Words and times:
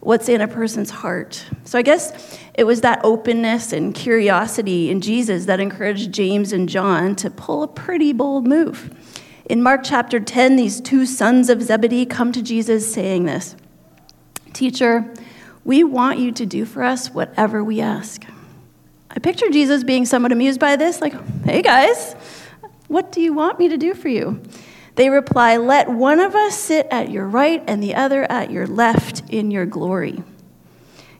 what's 0.00 0.28
in 0.28 0.40
a 0.40 0.48
person's 0.48 0.90
heart. 0.90 1.46
So 1.62 1.78
I 1.78 1.82
guess 1.82 2.40
it 2.54 2.64
was 2.64 2.80
that 2.80 3.04
openness 3.04 3.72
and 3.72 3.94
curiosity 3.94 4.90
in 4.90 5.00
Jesus 5.00 5.44
that 5.44 5.60
encouraged 5.60 6.10
James 6.10 6.52
and 6.52 6.68
John 6.68 7.14
to 7.16 7.30
pull 7.30 7.62
a 7.62 7.68
pretty 7.68 8.12
bold 8.12 8.48
move. 8.48 8.96
In 9.48 9.62
Mark 9.62 9.82
chapter 9.84 10.18
10, 10.18 10.56
these 10.56 10.80
two 10.80 11.06
sons 11.06 11.50
of 11.50 11.62
Zebedee 11.62 12.04
come 12.04 12.32
to 12.32 12.42
Jesus 12.42 12.92
saying 12.92 13.26
this 13.26 13.54
Teacher, 14.52 15.14
we 15.64 15.84
want 15.84 16.18
you 16.18 16.32
to 16.32 16.44
do 16.46 16.64
for 16.64 16.82
us 16.82 17.10
whatever 17.10 17.62
we 17.62 17.80
ask. 17.80 18.24
I 19.08 19.18
picture 19.20 19.50
Jesus 19.50 19.84
being 19.84 20.04
somewhat 20.04 20.32
amused 20.32 20.58
by 20.58 20.74
this, 20.76 21.00
like, 21.00 21.14
hey 21.44 21.62
guys, 21.62 22.14
what 22.90 23.12
do 23.12 23.20
you 23.20 23.32
want 23.32 23.60
me 23.60 23.68
to 23.68 23.76
do 23.76 23.94
for 23.94 24.08
you? 24.08 24.42
They 24.96 25.10
reply, 25.10 25.56
Let 25.56 25.88
one 25.88 26.18
of 26.18 26.34
us 26.34 26.56
sit 26.56 26.88
at 26.90 27.08
your 27.08 27.24
right 27.24 27.62
and 27.68 27.80
the 27.80 27.94
other 27.94 28.24
at 28.24 28.50
your 28.50 28.66
left 28.66 29.22
in 29.30 29.52
your 29.52 29.64
glory. 29.64 30.24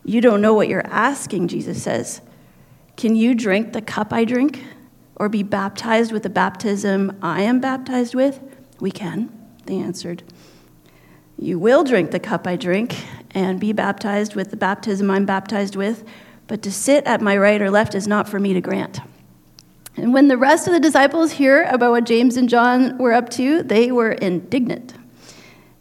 You 0.03 0.19
don't 0.19 0.41
know 0.41 0.53
what 0.53 0.67
you're 0.67 0.85
asking, 0.85 1.47
Jesus 1.47 1.81
says. 1.81 2.19
Can 2.97 3.15
you 3.15 3.33
drink 3.33 3.71
the 3.71 3.81
cup 3.81 4.11
I 4.11 4.25
drink 4.25 4.61
or 5.15 5.29
be 5.29 5.43
baptized 5.43 6.11
with 6.11 6.23
the 6.23 6.29
baptism 6.29 7.17
I 7.21 7.43
am 7.43 7.61
baptized 7.61 8.15
with? 8.15 8.41
We 8.81 8.91
can, 8.91 9.31
they 9.65 9.77
answered. 9.77 10.23
You 11.39 11.57
will 11.57 11.85
drink 11.85 12.11
the 12.11 12.19
cup 12.19 12.47
I 12.47 12.57
drink 12.57 12.97
and 13.31 13.61
be 13.61 13.71
baptized 13.71 14.35
with 14.35 14.51
the 14.51 14.57
baptism 14.57 15.09
I'm 15.09 15.25
baptized 15.25 15.77
with, 15.77 16.03
but 16.47 16.61
to 16.63 16.71
sit 16.71 17.05
at 17.05 17.21
my 17.21 17.37
right 17.37 17.61
or 17.61 17.71
left 17.71 17.95
is 17.95 18.09
not 18.09 18.27
for 18.27 18.41
me 18.41 18.51
to 18.51 18.59
grant. 18.59 18.99
And 19.97 20.13
when 20.13 20.27
the 20.27 20.37
rest 20.37 20.67
of 20.67 20.73
the 20.73 20.79
disciples 20.79 21.31
hear 21.31 21.63
about 21.63 21.91
what 21.91 22.05
James 22.05 22.37
and 22.37 22.47
John 22.47 22.97
were 22.97 23.13
up 23.13 23.29
to, 23.31 23.61
they 23.63 23.91
were 23.91 24.11
indignant. 24.11 24.93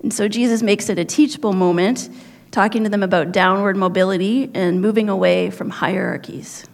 And 0.03 0.13
so 0.13 0.29
Jesus 0.29 0.63
makes 0.63 0.89
it 0.89 0.99
a 0.99 1.05
teachable 1.05 1.53
moment, 1.53 2.09
talking 2.51 2.83
to 2.85 2.91
them 2.91 3.03
about 3.03 3.33
downward 3.33 3.77
mobility 3.77 4.51
and 4.55 4.81
moving 4.81 5.09
away 5.09 5.51
from 5.51 5.71
hierarchies. 5.71 6.67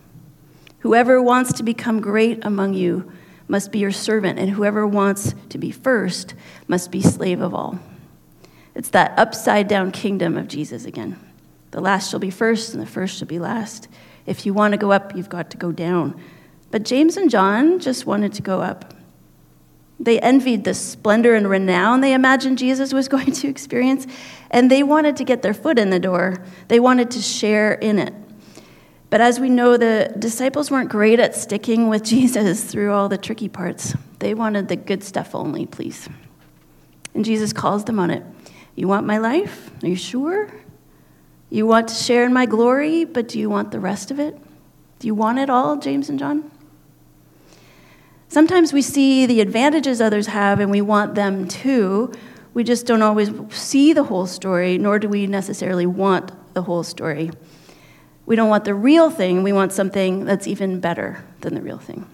Whoever 0.78 1.20
wants 1.20 1.52
to 1.54 1.62
become 1.62 2.00
great 2.00 2.44
among 2.44 2.74
you 2.74 3.12
must 3.48 3.70
be 3.72 3.78
your 3.78 3.92
servant, 3.92 4.38
and 4.38 4.50
whoever 4.50 4.86
wants 4.86 5.34
to 5.50 5.58
be 5.58 5.70
first 5.70 6.34
must 6.68 6.90
be 6.90 7.02
slave 7.02 7.40
of 7.40 7.54
all. 7.54 7.78
It's 8.74 8.90
that 8.90 9.18
upside 9.18 9.68
down 9.68 9.90
kingdom 9.90 10.36
of 10.36 10.48
Jesus 10.48 10.84
again. 10.84 11.18
The 11.70 11.80
last 11.80 12.10
shall 12.10 12.20
be 12.20 12.30
first, 12.30 12.72
and 12.72 12.82
the 12.82 12.86
first 12.86 13.18
shall 13.18 13.28
be 13.28 13.38
last. 13.38 13.88
If 14.26 14.46
you 14.46 14.54
want 14.54 14.72
to 14.72 14.78
go 14.78 14.92
up, 14.92 15.14
you've 15.16 15.28
got 15.28 15.50
to 15.50 15.56
go 15.56 15.72
down. 15.72 16.20
But 16.76 16.82
James 16.82 17.16
and 17.16 17.30
John 17.30 17.78
just 17.78 18.04
wanted 18.04 18.34
to 18.34 18.42
go 18.42 18.60
up. 18.60 18.92
They 19.98 20.20
envied 20.20 20.64
the 20.64 20.74
splendor 20.74 21.34
and 21.34 21.48
renown 21.48 22.02
they 22.02 22.12
imagined 22.12 22.58
Jesus 22.58 22.92
was 22.92 23.08
going 23.16 23.32
to 23.32 23.48
experience, 23.48 24.06
and 24.50 24.70
they 24.70 24.82
wanted 24.82 25.16
to 25.16 25.24
get 25.24 25.40
their 25.40 25.54
foot 25.54 25.78
in 25.78 25.88
the 25.88 25.98
door. 25.98 26.36
They 26.68 26.78
wanted 26.78 27.12
to 27.12 27.22
share 27.22 27.72
in 27.72 27.98
it. 27.98 28.12
But 29.08 29.22
as 29.22 29.40
we 29.40 29.48
know, 29.48 29.78
the 29.78 30.14
disciples 30.18 30.70
weren't 30.70 30.90
great 30.90 31.18
at 31.18 31.34
sticking 31.34 31.88
with 31.88 32.04
Jesus 32.14 32.62
through 32.62 32.92
all 32.92 33.08
the 33.08 33.16
tricky 33.16 33.48
parts. 33.48 33.94
They 34.18 34.34
wanted 34.34 34.68
the 34.68 34.76
good 34.76 35.02
stuff 35.02 35.34
only, 35.34 35.64
please. 35.64 36.10
And 37.14 37.24
Jesus 37.24 37.54
calls 37.54 37.84
them 37.84 37.98
on 37.98 38.10
it. 38.10 38.22
You 38.74 38.86
want 38.86 39.06
my 39.06 39.16
life? 39.16 39.70
Are 39.82 39.88
you 39.88 39.96
sure? 39.96 40.52
You 41.48 41.66
want 41.66 41.88
to 41.88 41.94
share 41.94 42.26
in 42.26 42.34
my 42.34 42.44
glory, 42.44 43.06
but 43.06 43.28
do 43.28 43.38
you 43.38 43.48
want 43.48 43.70
the 43.70 43.80
rest 43.80 44.10
of 44.10 44.20
it? 44.20 44.36
Do 44.98 45.06
you 45.06 45.14
want 45.14 45.38
it 45.38 45.48
all, 45.48 45.78
James 45.78 46.10
and 46.10 46.18
John? 46.18 46.50
Sometimes 48.28 48.72
we 48.72 48.82
see 48.82 49.26
the 49.26 49.40
advantages 49.40 50.00
others 50.00 50.26
have 50.28 50.60
and 50.60 50.70
we 50.70 50.80
want 50.80 51.14
them 51.14 51.46
too. 51.46 52.12
We 52.54 52.64
just 52.64 52.86
don't 52.86 53.02
always 53.02 53.30
see 53.50 53.92
the 53.92 54.04
whole 54.04 54.26
story, 54.26 54.78
nor 54.78 54.98
do 54.98 55.08
we 55.08 55.26
necessarily 55.26 55.86
want 55.86 56.32
the 56.54 56.62
whole 56.62 56.82
story. 56.82 57.30
We 58.24 58.34
don't 58.34 58.48
want 58.48 58.64
the 58.64 58.74
real 58.74 59.10
thing, 59.10 59.42
we 59.42 59.52
want 59.52 59.72
something 59.72 60.24
that's 60.24 60.46
even 60.48 60.80
better 60.80 61.24
than 61.42 61.54
the 61.54 61.60
real 61.60 61.78
thing. 61.78 62.10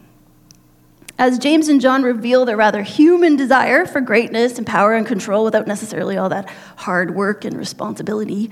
As 1.19 1.39
James 1.39 1.69
and 1.69 1.81
John 1.81 2.03
reveal 2.03 2.45
their 2.45 2.57
rather 2.57 2.83
human 2.83 3.37
desire 3.37 3.87
for 3.87 4.01
greatness 4.01 4.59
and 4.59 4.67
power 4.67 4.95
and 4.95 5.07
control 5.07 5.45
without 5.45 5.67
necessarily 5.67 6.17
all 6.17 6.29
that 6.29 6.49
hard 6.77 7.15
work 7.15 7.45
and 7.45 7.57
responsibility, 7.57 8.51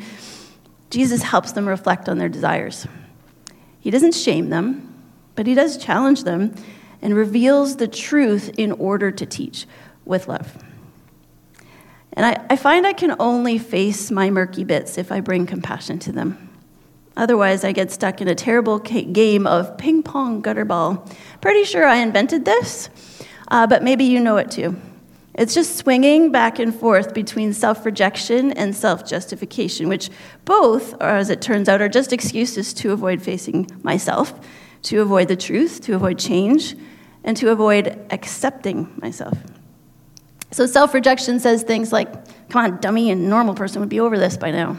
Jesus 0.89 1.23
helps 1.23 1.53
them 1.53 1.69
reflect 1.69 2.09
on 2.09 2.19
their 2.19 2.29
desires. 2.29 2.87
He 3.81 3.91
doesn't 3.91 4.15
shame 4.15 4.51
them, 4.51 4.95
but 5.35 5.47
he 5.47 5.55
does 5.55 5.77
challenge 5.77 6.25
them 6.25 6.55
and 7.03 7.15
reveals 7.15 7.77
the 7.77 7.89
truth 7.89 8.51
in 8.57 8.73
order 8.73 9.11
to 9.11 9.27
teach 9.27 9.67
with 10.05 10.29
love. 10.29 10.63
And 12.13 12.27
I, 12.27 12.45
I 12.51 12.57
find 12.57 12.87
I 12.87 12.93
can 12.93 13.15
only 13.19 13.59
face 13.59 14.11
my 14.11 14.31
murky 14.31 14.65
bits 14.65 14.99
if 14.99 15.13
I 15.13 15.21
bring 15.21 15.47
compassion 15.47 15.99
to 16.01 16.13
them. 16.13 16.49
Otherwise, 17.17 17.65
I 17.65 17.73
get 17.73 17.91
stuck 17.91 18.21
in 18.21 18.29
a 18.29 18.35
terrible 18.35 18.79
game 18.79 19.47
of 19.47 19.77
ping 19.77 20.03
pong 20.03 20.41
gutter 20.41 20.65
ball. 20.65 21.09
Pretty 21.41 21.65
sure 21.65 21.87
I 21.87 21.97
invented 21.97 22.45
this, 22.45 22.89
uh, 23.49 23.67
but 23.67 23.83
maybe 23.83 24.05
you 24.05 24.21
know 24.21 24.37
it 24.37 24.51
too. 24.51 24.77
It's 25.35 25.55
just 25.55 25.77
swinging 25.77 26.33
back 26.33 26.59
and 26.59 26.75
forth 26.75 27.15
between 27.15 27.53
self 27.53 27.87
rejection 27.87 28.53
and 28.53 28.75
self 28.75 29.07
justification, 29.07 29.89
which 29.89 30.11
both, 30.45 30.95
or 30.95 31.09
as 31.09 31.31
it 31.31 31.41
turns 31.41 31.69
out, 31.69 31.81
are 31.81 31.89
just 31.89 32.13
excuses 32.13 32.75
to 32.75 32.93
avoid 32.93 33.23
facing 33.23 33.71
myself, 33.83 34.35
to 34.83 35.01
avoid 35.01 35.29
the 35.29 35.37
truth, 35.37 35.81
to 35.83 35.95
avoid 35.95 36.19
change, 36.19 36.77
and 37.25 37.37
to 37.37 37.51
avoid 37.51 37.99
accepting 38.11 38.93
myself. 38.97 39.37
So 40.53 40.67
self 40.67 40.95
rejection 40.95 41.39
says 41.39 41.63
things 41.63 41.93
like, 41.93 42.13
come 42.49 42.65
on, 42.65 42.81
dummy, 42.81 43.11
a 43.11 43.15
normal 43.15 43.55
person 43.55 43.81
would 43.81 43.89
be 43.89 44.01
over 44.01 44.19
this 44.19 44.37
by 44.37 44.51
now. 44.51 44.77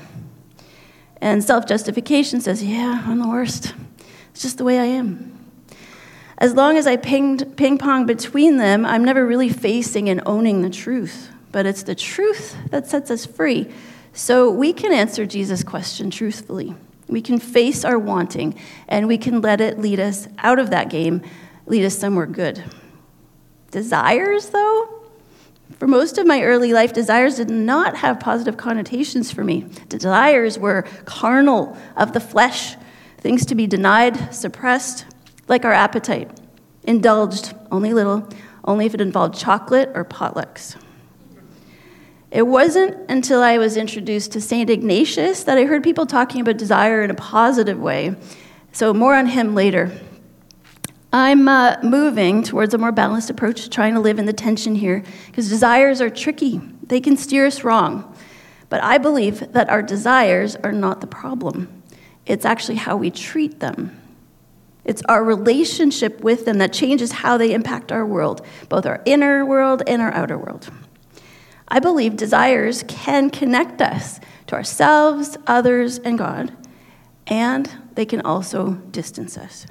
And 1.21 1.43
self 1.43 1.65
justification 1.65 2.41
says, 2.41 2.63
yeah, 2.63 3.03
I'm 3.05 3.19
the 3.19 3.27
worst. 3.27 3.73
It's 4.31 4.41
just 4.41 4.57
the 4.57 4.63
way 4.63 4.79
I 4.79 4.85
am. 4.85 5.37
As 6.37 6.55
long 6.55 6.75
as 6.77 6.87
I 6.87 6.97
ping 6.97 7.77
pong 7.77 8.05
between 8.07 8.57
them, 8.57 8.85
I'm 8.85 9.05
never 9.05 9.25
really 9.25 9.49
facing 9.49 10.09
and 10.09 10.21
owning 10.25 10.63
the 10.63 10.71
truth. 10.71 11.29
But 11.51 11.65
it's 11.65 11.83
the 11.83 11.95
truth 11.95 12.57
that 12.71 12.87
sets 12.87 13.11
us 13.11 13.25
free. 13.25 13.71
So 14.13 14.49
we 14.49 14.73
can 14.73 14.91
answer 14.91 15.25
Jesus' 15.25 15.63
question 15.63 16.09
truthfully. 16.09 16.75
We 17.11 17.21
can 17.21 17.37
face 17.37 17.85
our 17.85 17.99
wanting, 17.99 18.55
and 18.87 19.07
we 19.07 19.19
can 19.19 19.41
let 19.41 19.61
it 19.61 19.77
lead 19.77 19.99
us 19.99 20.27
out 20.39 20.57
of 20.57 20.71
that 20.71 20.89
game 20.89 21.21
lead 21.71 21.85
us 21.85 21.97
somewhere 21.97 22.25
good. 22.25 22.63
Desires, 23.71 24.49
though? 24.49 24.89
For 25.79 25.87
most 25.87 26.17
of 26.17 26.27
my 26.27 26.43
early 26.43 26.73
life, 26.73 26.91
desires 26.91 27.37
did 27.37 27.49
not 27.49 27.95
have 27.95 28.19
positive 28.19 28.57
connotations 28.57 29.31
for 29.31 29.43
me. 29.43 29.67
Desires 29.87 30.59
were 30.59 30.83
carnal, 31.05 31.77
of 31.95 32.11
the 32.11 32.19
flesh, 32.19 32.75
things 33.19 33.45
to 33.45 33.55
be 33.55 33.67
denied, 33.67 34.33
suppressed, 34.33 35.05
like 35.47 35.63
our 35.63 35.71
appetite, 35.71 36.29
indulged 36.83 37.53
only 37.71 37.93
little, 37.93 38.27
only 38.65 38.85
if 38.85 38.93
it 38.93 39.01
involved 39.01 39.37
chocolate 39.37 39.89
or 39.95 40.03
potlucks. 40.03 40.75
It 42.31 42.47
wasn't 42.47 43.09
until 43.09 43.43
I 43.43 43.57
was 43.57 43.75
introduced 43.75 44.31
to 44.31 44.41
St. 44.41 44.69
Ignatius 44.69 45.43
that 45.43 45.57
I 45.57 45.65
heard 45.65 45.83
people 45.83 46.05
talking 46.05 46.39
about 46.39 46.57
desire 46.57 47.03
in 47.03 47.11
a 47.11 47.15
positive 47.15 47.77
way. 47.77 48.15
So, 48.71 48.93
more 48.93 49.15
on 49.15 49.27
him 49.27 49.53
later. 49.53 49.91
I'm 51.11 51.49
uh, 51.49 51.75
moving 51.83 52.41
towards 52.41 52.73
a 52.73 52.77
more 52.77 52.93
balanced 52.93 53.29
approach, 53.29 53.63
to 53.63 53.69
trying 53.69 53.95
to 53.95 53.99
live 53.99 54.17
in 54.17 54.27
the 54.27 54.33
tension 54.33 54.75
here, 54.75 55.03
because 55.27 55.49
desires 55.49 55.99
are 55.99 56.09
tricky. 56.09 56.61
They 56.83 57.01
can 57.01 57.17
steer 57.17 57.45
us 57.45 57.65
wrong. 57.65 58.15
But 58.69 58.81
I 58.81 58.97
believe 58.97 59.51
that 59.51 59.69
our 59.69 59.81
desires 59.81 60.55
are 60.55 60.71
not 60.71 61.01
the 61.01 61.07
problem, 61.07 61.83
it's 62.25 62.45
actually 62.45 62.75
how 62.75 62.95
we 62.95 63.11
treat 63.11 63.59
them. 63.59 63.97
It's 64.85 65.01
our 65.09 65.23
relationship 65.23 66.21
with 66.21 66.45
them 66.45 66.59
that 66.59 66.71
changes 66.71 67.11
how 67.11 67.37
they 67.37 67.53
impact 67.53 67.91
our 67.91 68.05
world, 68.05 68.45
both 68.69 68.85
our 68.85 69.01
inner 69.05 69.45
world 69.45 69.83
and 69.85 70.01
our 70.01 70.13
outer 70.13 70.37
world. 70.37 70.71
I 71.73 71.79
believe 71.79 72.17
desires 72.17 72.83
can 72.89 73.29
connect 73.29 73.81
us 73.81 74.19
to 74.47 74.55
ourselves, 74.55 75.37
others, 75.47 75.99
and 75.99 76.17
God, 76.17 76.53
and 77.27 77.71
they 77.95 78.05
can 78.05 78.19
also 78.21 78.73
distance 78.91 79.37
us. 79.37 79.65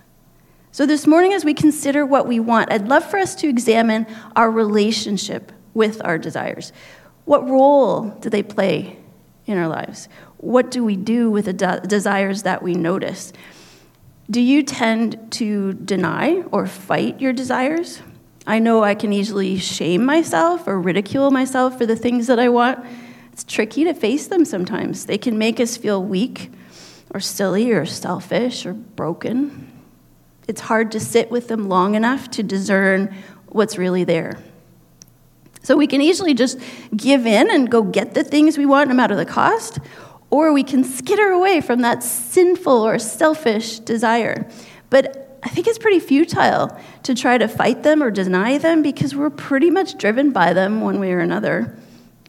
So, 0.73 0.87
this 0.87 1.07
morning, 1.07 1.35
as 1.35 1.45
we 1.45 1.53
consider 1.53 2.07
what 2.07 2.27
we 2.27 2.41
want, 2.41 2.73
I'd 2.73 2.89
love 2.89 3.05
for 3.05 3.19
us 3.19 3.35
to 3.37 3.49
examine 3.49 4.07
our 4.35 4.51
relationship 4.51 5.53
with 5.75 6.01
our 6.03 6.17
desires. 6.17 6.73
What 7.27 7.47
role 7.47 8.09
do 8.09 8.31
they 8.31 8.43
play 8.43 8.97
in 9.45 9.59
our 9.59 9.69
lives? 9.69 10.09
What 10.39 10.71
do 10.71 10.83
we 10.83 10.97
do 10.97 11.31
with 11.31 11.45
the 11.45 11.53
de- 11.53 11.83
desires 11.87 12.45
that 12.45 12.63
we 12.63 12.73
notice? 12.73 13.35
Do 14.31 14.41
you 14.41 14.63
tend 14.63 15.33
to 15.33 15.75
deny 15.75 16.45
or 16.51 16.67
fight 16.67 17.21
your 17.21 17.35
desires? 17.35 18.01
I 18.51 18.59
know 18.59 18.83
I 18.83 18.97
can 18.97 19.13
easily 19.13 19.59
shame 19.59 20.05
myself 20.05 20.67
or 20.67 20.81
ridicule 20.81 21.31
myself 21.31 21.79
for 21.79 21.87
the 21.87 21.95
things 21.95 22.27
that 22.27 22.41
I 22.41 22.49
want. 22.49 22.85
It's 23.33 23.45
tricky 23.45 23.85
to 23.85 23.95
face 23.95 24.27
them 24.27 24.45
sometimes. 24.45 25.07
They 25.07 25.19
can 25.19 25.39
make 25.39 25.61
us 25.61 25.77
feel 25.77 26.03
weak 26.03 26.51
or 27.15 27.21
silly 27.21 27.71
or 27.71 27.87
selfish 27.87 28.67
or 28.67 28.73
broken. 28.73 29.71
It's 30.49 30.63
hard 30.63 30.91
to 30.91 30.99
sit 30.99 31.31
with 31.31 31.47
them 31.47 31.69
long 31.69 31.95
enough 31.95 32.29
to 32.33 32.43
discern 32.43 33.15
what's 33.47 33.79
really 33.79 34.03
there. 34.03 34.43
So 35.63 35.77
we 35.77 35.87
can 35.87 36.01
easily 36.01 36.35
just 36.35 36.59
give 36.97 37.27
in 37.27 37.49
and 37.49 37.71
go 37.71 37.85
get 37.85 38.15
the 38.15 38.25
things 38.25 38.59
we 38.59 38.67
want 38.67 38.89
no 38.89 38.97
matter 38.97 39.15
the 39.15 39.25
cost, 39.25 39.79
or 40.29 40.53
we 40.53 40.65
can 40.65 40.83
skitter 40.83 41.29
away 41.31 41.61
from 41.61 41.83
that 41.83 42.03
sinful 42.03 42.85
or 42.85 42.99
selfish 42.99 43.79
desire. 43.79 44.51
But 44.91 45.30
I 45.43 45.49
think 45.49 45.67
it's 45.67 45.79
pretty 45.79 46.01
futile 46.01 46.79
to 47.05 47.15
try 47.15 47.39
to 47.39 47.49
fight 47.49 47.83
them 47.83 48.03
or 48.03 48.11
deny 48.11 48.59
them 48.59 48.83
because 48.83 49.15
we're 49.15 49.31
pretty 49.31 49.71
much 49.71 49.97
driven 49.97 50.33
by 50.33 50.53
them 50.53 50.81
one 50.81 51.01
way 51.01 51.13
or 51.13 51.21
another. 51.21 51.77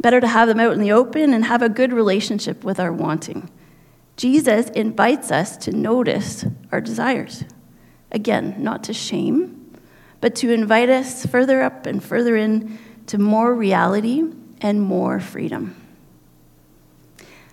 Better 0.01 0.21
to 0.21 0.27
have 0.27 0.47
them 0.47 0.59
out 0.59 0.73
in 0.73 0.79
the 0.79 0.93
open 0.93 1.33
and 1.33 1.45
have 1.45 1.61
a 1.61 1.69
good 1.69 1.91
relationship 1.91 2.63
with 2.63 2.79
our 2.79 2.93
wanting. 2.93 3.49
Jesus 4.15 4.69
invites 4.69 5.31
us 5.31 5.57
to 5.57 5.71
notice 5.71 6.45
our 6.71 6.79
desires. 6.79 7.43
Again, 8.11 8.55
not 8.59 8.83
to 8.85 8.93
shame, 8.93 9.77
but 10.21 10.35
to 10.35 10.51
invite 10.51 10.89
us 10.89 11.25
further 11.25 11.61
up 11.61 11.85
and 11.85 12.03
further 12.03 12.35
in 12.35 12.77
to 13.07 13.17
more 13.17 13.53
reality 13.53 14.23
and 14.61 14.81
more 14.81 15.19
freedom. 15.19 15.80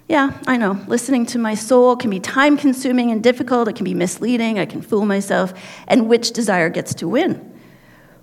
Yeah, 0.08 0.40
I 0.46 0.56
know. 0.56 0.80
Listening 0.86 1.26
to 1.26 1.38
my 1.38 1.54
soul 1.54 1.94
can 1.94 2.08
be 2.08 2.18
time 2.18 2.56
consuming 2.56 3.10
and 3.10 3.22
difficult. 3.22 3.68
It 3.68 3.76
can 3.76 3.84
be 3.84 3.92
misleading. 3.92 4.58
I 4.58 4.64
can 4.64 4.80
fool 4.80 5.04
myself. 5.04 5.52
And 5.86 6.08
which 6.08 6.32
desire 6.32 6.70
gets 6.70 6.94
to 6.94 7.08
win? 7.08 7.58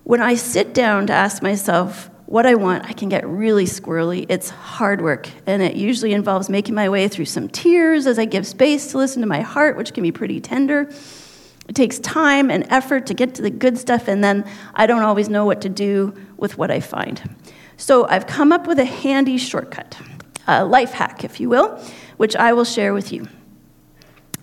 When 0.04 0.20
I 0.20 0.34
sit 0.34 0.74
down 0.74 1.06
to 1.08 1.14
ask 1.14 1.44
myself 1.44 2.10
what 2.26 2.48
I 2.48 2.56
want, 2.56 2.86
I 2.86 2.94
can 2.94 3.08
get 3.08 3.28
really 3.28 3.66
squirrely. 3.66 4.26
It's 4.30 4.50
hard 4.50 5.02
work, 5.02 5.30
and 5.46 5.62
it 5.62 5.76
usually 5.76 6.14
involves 6.14 6.50
making 6.50 6.74
my 6.74 6.90
way 6.90 7.08
through 7.08 7.26
some 7.26 7.48
tears 7.48 8.08
as 8.08 8.18
I 8.18 8.26
give 8.26 8.48
space 8.48 8.92
to 8.92 8.98
listen 8.98 9.22
to 9.22 9.28
my 9.28 9.42
heart, 9.42 9.78
which 9.78 9.94
can 9.94 10.02
be 10.02 10.12
pretty 10.12 10.42
tender. 10.42 10.90
It 11.70 11.76
takes 11.76 12.00
time 12.00 12.50
and 12.50 12.66
effort 12.70 13.06
to 13.08 13.14
get 13.14 13.36
to 13.36 13.44
the 13.44 13.52
good 13.52 13.78
stuff, 13.78 14.08
and 14.08 14.24
then 14.24 14.44
I 14.74 14.88
don't 14.88 15.04
always 15.04 15.30
know 15.30 15.46
what 15.46 15.62
to 15.62 15.70
do 15.70 16.16
with 16.36 16.58
what 16.58 16.72
I 16.72 16.80
find. 16.80 17.36
So 17.78 18.08
I've 18.08 18.26
come 18.26 18.52
up 18.52 18.66
with 18.66 18.80
a 18.80 18.86
handy 18.86 19.38
shortcut 19.38 19.98
a 20.48 20.66
life 20.66 20.92
hack, 20.92 21.24
if 21.24 21.40
you 21.40 21.50
will, 21.50 21.82
which 22.18 22.36
I 22.36 22.54
will 22.54 22.66
share 22.66 22.94
with 22.94 23.12
you. 23.12 23.28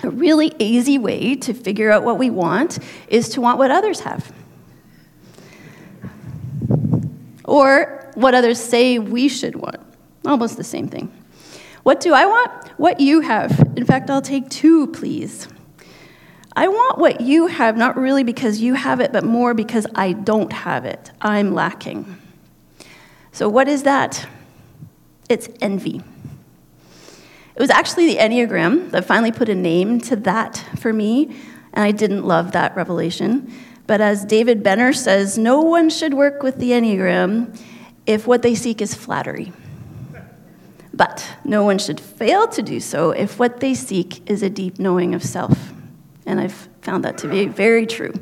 A 0.02 0.10
really 0.10 0.52
easy 0.58 0.98
way 0.98 1.36
to 1.36 1.54
figure 1.54 1.90
out 1.90 2.02
what 2.02 2.18
we 2.18 2.30
want 2.30 2.78
is 3.08 3.28
to 3.30 3.40
want 3.40 3.58
what 3.58 3.70
others 3.70 4.00
have. 4.00 4.32
Or 7.44 8.10
what 8.14 8.34
others 8.34 8.58
say 8.58 8.98
we 8.98 9.28
should 9.28 9.56
want. 9.56 9.80
Almost 10.24 10.56
the 10.56 10.64
same 10.64 10.88
thing. 10.88 11.12
What 11.82 12.00
do 12.00 12.14
I 12.14 12.26
want? 12.26 12.68
What 12.78 13.00
you 13.00 13.20
have. 13.20 13.72
In 13.76 13.84
fact, 13.84 14.10
I'll 14.10 14.22
take 14.22 14.48
two, 14.48 14.88
please. 14.88 15.48
I 16.54 16.68
want 16.68 16.98
what 16.98 17.20
you 17.20 17.46
have, 17.46 17.76
not 17.76 17.96
really 17.96 18.24
because 18.24 18.60
you 18.60 18.74
have 18.74 19.00
it, 19.00 19.12
but 19.12 19.24
more 19.24 19.54
because 19.54 19.86
I 19.94 20.12
don't 20.12 20.52
have 20.52 20.84
it. 20.84 21.10
I'm 21.20 21.54
lacking. 21.54 22.18
So, 23.32 23.48
what 23.48 23.68
is 23.68 23.84
that? 23.84 24.26
It's 25.32 25.48
envy. 25.62 26.02
It 27.56 27.60
was 27.60 27.70
actually 27.70 28.06
the 28.06 28.18
Enneagram 28.18 28.90
that 28.90 29.06
finally 29.06 29.32
put 29.32 29.48
a 29.48 29.54
name 29.54 29.98
to 30.02 30.16
that 30.16 30.62
for 30.78 30.92
me, 30.92 31.34
and 31.72 31.82
I 31.82 31.90
didn't 31.90 32.26
love 32.26 32.52
that 32.52 32.76
revelation. 32.76 33.50
But 33.86 34.02
as 34.02 34.26
David 34.26 34.62
Benner 34.62 34.92
says, 34.92 35.38
no 35.38 35.62
one 35.62 35.88
should 35.88 36.12
work 36.12 36.42
with 36.42 36.58
the 36.58 36.72
Enneagram 36.72 37.58
if 38.06 38.26
what 38.26 38.42
they 38.42 38.54
seek 38.54 38.82
is 38.82 38.94
flattery. 38.94 39.54
But 40.92 41.26
no 41.44 41.64
one 41.64 41.78
should 41.78 41.98
fail 41.98 42.46
to 42.48 42.62
do 42.62 42.78
so 42.78 43.12
if 43.12 43.38
what 43.38 43.60
they 43.60 43.72
seek 43.72 44.28
is 44.28 44.42
a 44.42 44.50
deep 44.50 44.78
knowing 44.78 45.14
of 45.14 45.22
self. 45.22 45.72
And 46.26 46.40
I've 46.40 46.68
found 46.82 47.04
that 47.04 47.16
to 47.18 47.28
be 47.28 47.46
very 47.46 47.86
true. 47.86 48.12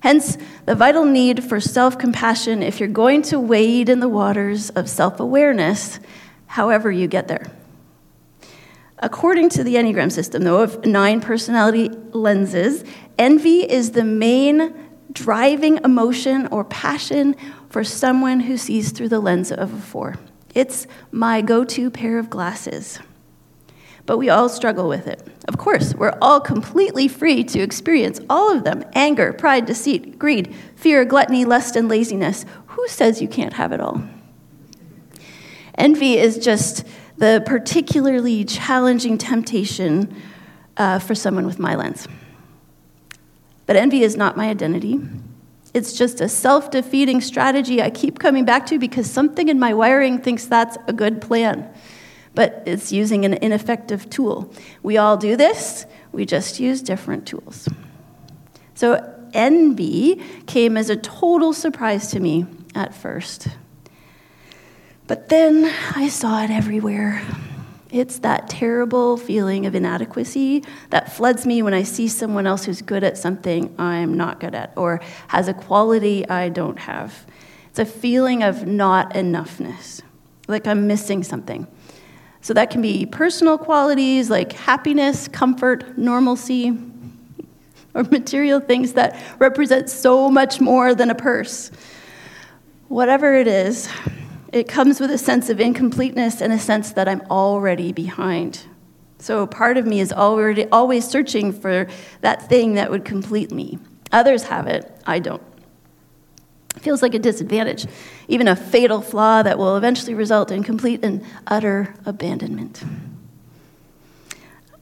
Hence, 0.00 0.38
the 0.64 0.76
vital 0.76 1.04
need 1.04 1.42
for 1.42 1.58
self 1.58 1.98
compassion 1.98 2.62
if 2.62 2.78
you're 2.78 2.88
going 2.88 3.22
to 3.22 3.40
wade 3.40 3.88
in 3.88 3.98
the 3.98 4.08
waters 4.08 4.70
of 4.70 4.88
self 4.88 5.18
awareness 5.18 5.98
however 6.48 6.90
you 6.90 7.06
get 7.06 7.28
there. 7.28 7.46
According 8.98 9.50
to 9.50 9.62
the 9.62 9.76
Enneagram 9.76 10.10
system, 10.10 10.42
though, 10.42 10.62
of 10.62 10.84
nine 10.84 11.20
personality 11.20 11.88
lenses, 12.10 12.84
envy 13.16 13.60
is 13.60 13.92
the 13.92 14.04
main 14.04 14.74
driving 15.12 15.78
emotion 15.84 16.48
or 16.48 16.64
passion 16.64 17.36
for 17.68 17.84
someone 17.84 18.40
who 18.40 18.56
sees 18.56 18.90
through 18.90 19.08
the 19.08 19.20
lens 19.20 19.52
of 19.52 19.72
a 19.72 19.78
four. 19.78 20.16
It's 20.54 20.86
my 21.12 21.42
go 21.42 21.64
to 21.64 21.90
pair 21.90 22.18
of 22.18 22.28
glasses. 22.28 22.98
But 24.04 24.18
we 24.18 24.30
all 24.30 24.48
struggle 24.48 24.88
with 24.88 25.06
it. 25.06 25.22
Of 25.46 25.58
course, 25.58 25.94
we're 25.94 26.16
all 26.20 26.40
completely 26.40 27.08
free 27.08 27.44
to 27.44 27.60
experience 27.60 28.20
all 28.28 28.50
of 28.50 28.64
them 28.64 28.82
anger, 28.94 29.32
pride, 29.32 29.66
deceit, 29.66 30.18
greed, 30.18 30.54
fear, 30.74 31.04
gluttony, 31.04 31.44
lust, 31.44 31.76
and 31.76 31.88
laziness. 31.88 32.44
Who 32.68 32.88
says 32.88 33.22
you 33.22 33.28
can't 33.28 33.52
have 33.52 33.70
it 33.70 33.80
all? 33.80 34.02
Envy 35.78 36.18
is 36.18 36.36
just 36.38 36.84
the 37.16 37.42
particularly 37.46 38.44
challenging 38.44 39.16
temptation 39.16 40.14
uh, 40.76 40.98
for 40.98 41.14
someone 41.14 41.46
with 41.46 41.58
my 41.58 41.74
lens. 41.74 42.06
But 43.66 43.76
envy 43.76 44.02
is 44.02 44.16
not 44.16 44.36
my 44.36 44.48
identity. 44.48 45.00
It's 45.74 45.92
just 45.92 46.20
a 46.20 46.28
self 46.28 46.70
defeating 46.70 47.20
strategy 47.20 47.80
I 47.80 47.90
keep 47.90 48.18
coming 48.18 48.44
back 48.44 48.66
to 48.66 48.78
because 48.78 49.10
something 49.10 49.48
in 49.48 49.58
my 49.58 49.74
wiring 49.74 50.20
thinks 50.20 50.46
that's 50.46 50.76
a 50.86 50.92
good 50.92 51.20
plan. 51.20 51.72
But 52.34 52.62
it's 52.66 52.92
using 52.92 53.24
an 53.24 53.34
ineffective 53.34 54.08
tool. 54.10 54.52
We 54.82 54.96
all 54.96 55.16
do 55.16 55.36
this, 55.36 55.86
we 56.12 56.24
just 56.26 56.58
use 56.58 56.82
different 56.82 57.26
tools. 57.26 57.68
So, 58.74 59.14
envy 59.34 60.22
came 60.46 60.76
as 60.76 60.88
a 60.88 60.96
total 60.96 61.52
surprise 61.52 62.10
to 62.12 62.20
me 62.20 62.46
at 62.74 62.94
first. 62.94 63.48
But 65.08 65.30
then 65.30 65.74
I 65.96 66.08
saw 66.08 66.44
it 66.44 66.50
everywhere. 66.50 67.22
It's 67.90 68.18
that 68.18 68.46
terrible 68.48 69.16
feeling 69.16 69.64
of 69.64 69.74
inadequacy 69.74 70.64
that 70.90 71.10
floods 71.10 71.46
me 71.46 71.62
when 71.62 71.72
I 71.72 71.82
see 71.82 72.08
someone 72.08 72.46
else 72.46 72.66
who's 72.66 72.82
good 72.82 73.02
at 73.02 73.16
something 73.16 73.74
I'm 73.78 74.18
not 74.18 74.38
good 74.38 74.54
at 74.54 74.74
or 74.76 75.00
has 75.28 75.48
a 75.48 75.54
quality 75.54 76.28
I 76.28 76.50
don't 76.50 76.78
have. 76.78 77.26
It's 77.70 77.78
a 77.78 77.86
feeling 77.86 78.42
of 78.42 78.66
not 78.66 79.14
enoughness, 79.14 80.02
like 80.46 80.66
I'm 80.66 80.86
missing 80.86 81.24
something. 81.24 81.66
So 82.42 82.52
that 82.52 82.68
can 82.68 82.82
be 82.82 83.06
personal 83.06 83.56
qualities 83.56 84.28
like 84.28 84.52
happiness, 84.52 85.26
comfort, 85.26 85.96
normalcy, 85.96 86.78
or 87.94 88.04
material 88.04 88.60
things 88.60 88.92
that 88.92 89.18
represent 89.38 89.88
so 89.88 90.28
much 90.28 90.60
more 90.60 90.94
than 90.94 91.08
a 91.08 91.14
purse. 91.14 91.70
Whatever 92.88 93.34
it 93.34 93.48
is, 93.48 93.88
it 94.52 94.68
comes 94.68 95.00
with 95.00 95.10
a 95.10 95.18
sense 95.18 95.50
of 95.50 95.60
incompleteness 95.60 96.40
and 96.40 96.52
a 96.52 96.58
sense 96.58 96.92
that 96.92 97.08
I'm 97.08 97.22
already 97.30 97.92
behind. 97.92 98.64
So 99.18 99.46
part 99.46 99.76
of 99.76 99.86
me 99.86 100.00
is 100.00 100.12
already 100.12 100.66
always 100.66 101.06
searching 101.06 101.52
for 101.52 101.88
that 102.20 102.48
thing 102.48 102.74
that 102.74 102.90
would 102.90 103.04
complete 103.04 103.50
me. 103.50 103.78
Others 104.12 104.44
have 104.44 104.66
it, 104.66 104.90
I 105.06 105.18
don't. 105.18 105.42
It 106.76 106.82
feels 106.82 107.02
like 107.02 107.14
a 107.14 107.18
disadvantage, 107.18 107.86
even 108.28 108.46
a 108.46 108.54
fatal 108.54 109.00
flaw 109.02 109.42
that 109.42 109.58
will 109.58 109.76
eventually 109.76 110.14
result 110.14 110.50
in 110.50 110.62
complete 110.62 111.04
and 111.04 111.24
utter 111.46 111.94
abandonment. 112.06 112.82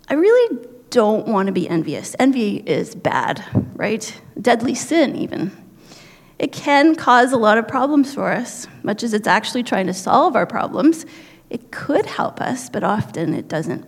I 0.09 0.15
really 0.15 0.67
don't 0.91 1.27
want 1.27 1.47
to 1.47 1.53
be 1.53 1.69
envious. 1.69 2.15
Envy 2.19 2.59
is 2.59 2.95
bad, 2.95 3.45
right? 3.75 4.21
Deadly 4.41 4.75
sin, 4.75 5.17
even. 5.17 5.51
It 6.39 6.53
can 6.53 6.95
cause 6.95 7.33
a 7.33 7.39
lot 7.39 7.57
of 7.59 7.67
problems 7.67 8.15
for 8.15 8.31
us, 8.31 8.67
much 8.83 9.03
as 9.03 9.15
it's 9.15 9.27
actually 9.27 9.63
trying 9.63 9.87
to 9.87 9.95
solve 9.95 10.37
our 10.37 10.47
problems. 10.47 11.07
It 11.49 11.71
could 11.71 12.07
help 12.07 12.41
us, 12.41 12.69
but 12.69 12.85
often 12.85 13.33
it 13.33 13.49
doesn't. 13.49 13.87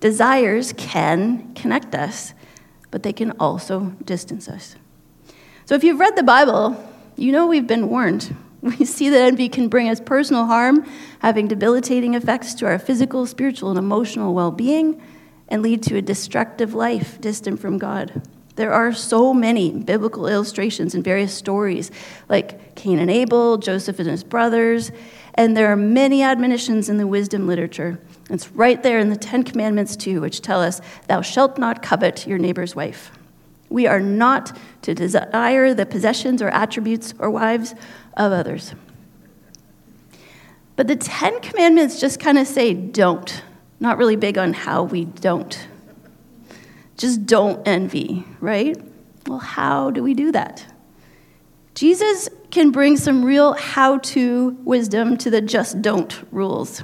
Desires 0.00 0.72
can 0.76 1.54
connect 1.54 1.94
us, 1.94 2.32
but 2.90 3.02
they 3.02 3.12
can 3.12 3.32
also 3.32 3.94
distance 4.04 4.48
us. 4.48 4.76
So 5.66 5.74
if 5.74 5.84
you've 5.84 6.00
read 6.00 6.16
the 6.16 6.22
Bible, 6.22 6.82
you 7.16 7.32
know 7.32 7.46
we've 7.46 7.66
been 7.66 7.88
warned. 7.88 8.34
We 8.62 8.84
see 8.84 9.10
that 9.10 9.20
envy 9.20 9.48
can 9.48 9.68
bring 9.68 9.88
us 9.88 10.00
personal 10.00 10.46
harm, 10.46 10.84
having 11.20 11.46
debilitating 11.46 12.14
effects 12.14 12.52
to 12.54 12.66
our 12.66 12.80
physical, 12.80 13.24
spiritual, 13.26 13.70
and 13.70 13.78
emotional 13.78 14.34
well 14.34 14.50
being, 14.50 15.00
and 15.46 15.62
lead 15.62 15.84
to 15.84 15.96
a 15.96 16.02
destructive 16.02 16.74
life 16.74 17.20
distant 17.20 17.60
from 17.60 17.78
God. 17.78 18.22
There 18.56 18.72
are 18.72 18.92
so 18.92 19.34
many 19.34 19.70
biblical 19.70 20.26
illustrations 20.26 20.94
and 20.94 21.04
various 21.04 21.34
stories, 21.34 21.90
like 22.28 22.74
Cain 22.74 22.98
and 22.98 23.10
Abel, 23.10 23.58
Joseph 23.58 23.98
and 23.98 24.08
his 24.08 24.24
brothers, 24.24 24.90
and 25.34 25.54
there 25.54 25.70
are 25.70 25.76
many 25.76 26.22
admonitions 26.22 26.88
in 26.88 26.96
the 26.96 27.06
wisdom 27.06 27.46
literature. 27.46 28.00
It's 28.30 28.50
right 28.52 28.82
there 28.82 28.98
in 28.98 29.10
the 29.10 29.16
Ten 29.16 29.42
Commandments, 29.42 29.94
too, 29.94 30.22
which 30.22 30.40
tell 30.40 30.62
us, 30.62 30.80
Thou 31.06 31.20
shalt 31.20 31.58
not 31.58 31.82
covet 31.82 32.26
your 32.26 32.38
neighbor's 32.38 32.74
wife. 32.74 33.10
We 33.68 33.86
are 33.86 34.00
not 34.00 34.56
to 34.82 34.94
desire 34.94 35.74
the 35.74 35.84
possessions 35.84 36.40
or 36.40 36.48
attributes 36.48 37.12
or 37.18 37.30
wives 37.30 37.74
of 38.16 38.32
others. 38.32 38.74
But 40.76 40.88
the 40.88 40.96
Ten 40.96 41.40
Commandments 41.40 42.00
just 42.00 42.20
kind 42.20 42.38
of 42.38 42.46
say 42.46 42.72
don't, 42.72 43.42
not 43.80 43.98
really 43.98 44.16
big 44.16 44.38
on 44.38 44.54
how 44.54 44.84
we 44.84 45.04
don't. 45.04 45.66
Just 46.96 47.26
don't 47.26 47.66
envy, 47.66 48.24
right? 48.40 48.76
Well, 49.26 49.38
how 49.38 49.90
do 49.90 50.02
we 50.02 50.14
do 50.14 50.32
that? 50.32 50.64
Jesus 51.74 52.28
can 52.50 52.70
bring 52.70 52.96
some 52.96 53.24
real 53.24 53.52
how 53.52 53.98
to 53.98 54.56
wisdom 54.64 55.18
to 55.18 55.30
the 55.30 55.42
just 55.42 55.82
don't 55.82 56.22
rules. 56.32 56.82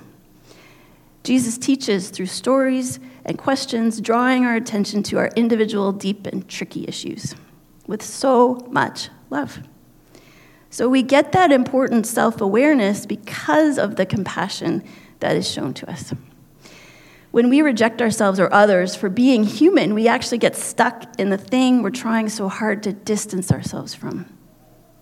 Jesus 1.25 1.57
teaches 1.57 2.11
through 2.11 2.27
stories 2.27 2.99
and 3.25 3.39
questions, 3.39 4.01
drawing 4.01 4.45
our 4.45 4.57
attention 4.57 5.03
to 5.05 5.19
our 5.19 5.31
individual 5.37 5.93
deep 5.93 6.27
and 6.27 6.47
tricky 6.49 6.85
issues 6.87 7.35
with 7.87 8.03
so 8.03 8.67
much 8.71 9.09
love. 9.31 9.61
So 10.69 10.89
we 10.89 11.03
get 11.03 11.33
that 11.33 11.53
important 11.53 12.07
self 12.07 12.41
awareness 12.41 13.07
because 13.07 13.79
of 13.79 13.97
the 13.97 14.07
compassion 14.07 14.83
that 15.21 15.37
is 15.37 15.51
shown 15.51 15.75
to 15.75 15.91
us. 15.91 16.13
When 17.33 17.49
we 17.49 17.63
reject 17.63 18.03
ourselves 18.03 18.39
or 18.39 18.53
others 18.53 18.95
for 18.95 19.09
being 19.09 19.45
human, 19.45 19.95
we 19.95 20.07
actually 20.07 20.37
get 20.37 20.55
stuck 20.55 21.19
in 21.19 21.31
the 21.31 21.39
thing 21.39 21.83
we're 21.83 21.89
trying 21.89 22.29
so 22.29 22.47
hard 22.49 22.83
to 22.83 22.93
distance 22.93 23.51
ourselves 23.51 23.95
from. 23.95 24.27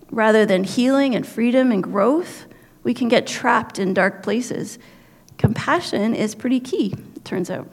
Rather 0.09 0.45
than 0.45 0.63
healing 0.63 1.13
and 1.13 1.27
freedom 1.27 1.73
and 1.73 1.83
growth, 1.83 2.45
we 2.83 2.93
can 2.93 3.09
get 3.09 3.27
trapped 3.27 3.79
in 3.79 3.93
dark 3.93 4.23
places. 4.23 4.79
Compassion 5.37 6.15
is 6.15 6.33
pretty 6.33 6.61
key, 6.61 6.95
it 7.15 7.25
turns 7.25 7.49
out. 7.49 7.67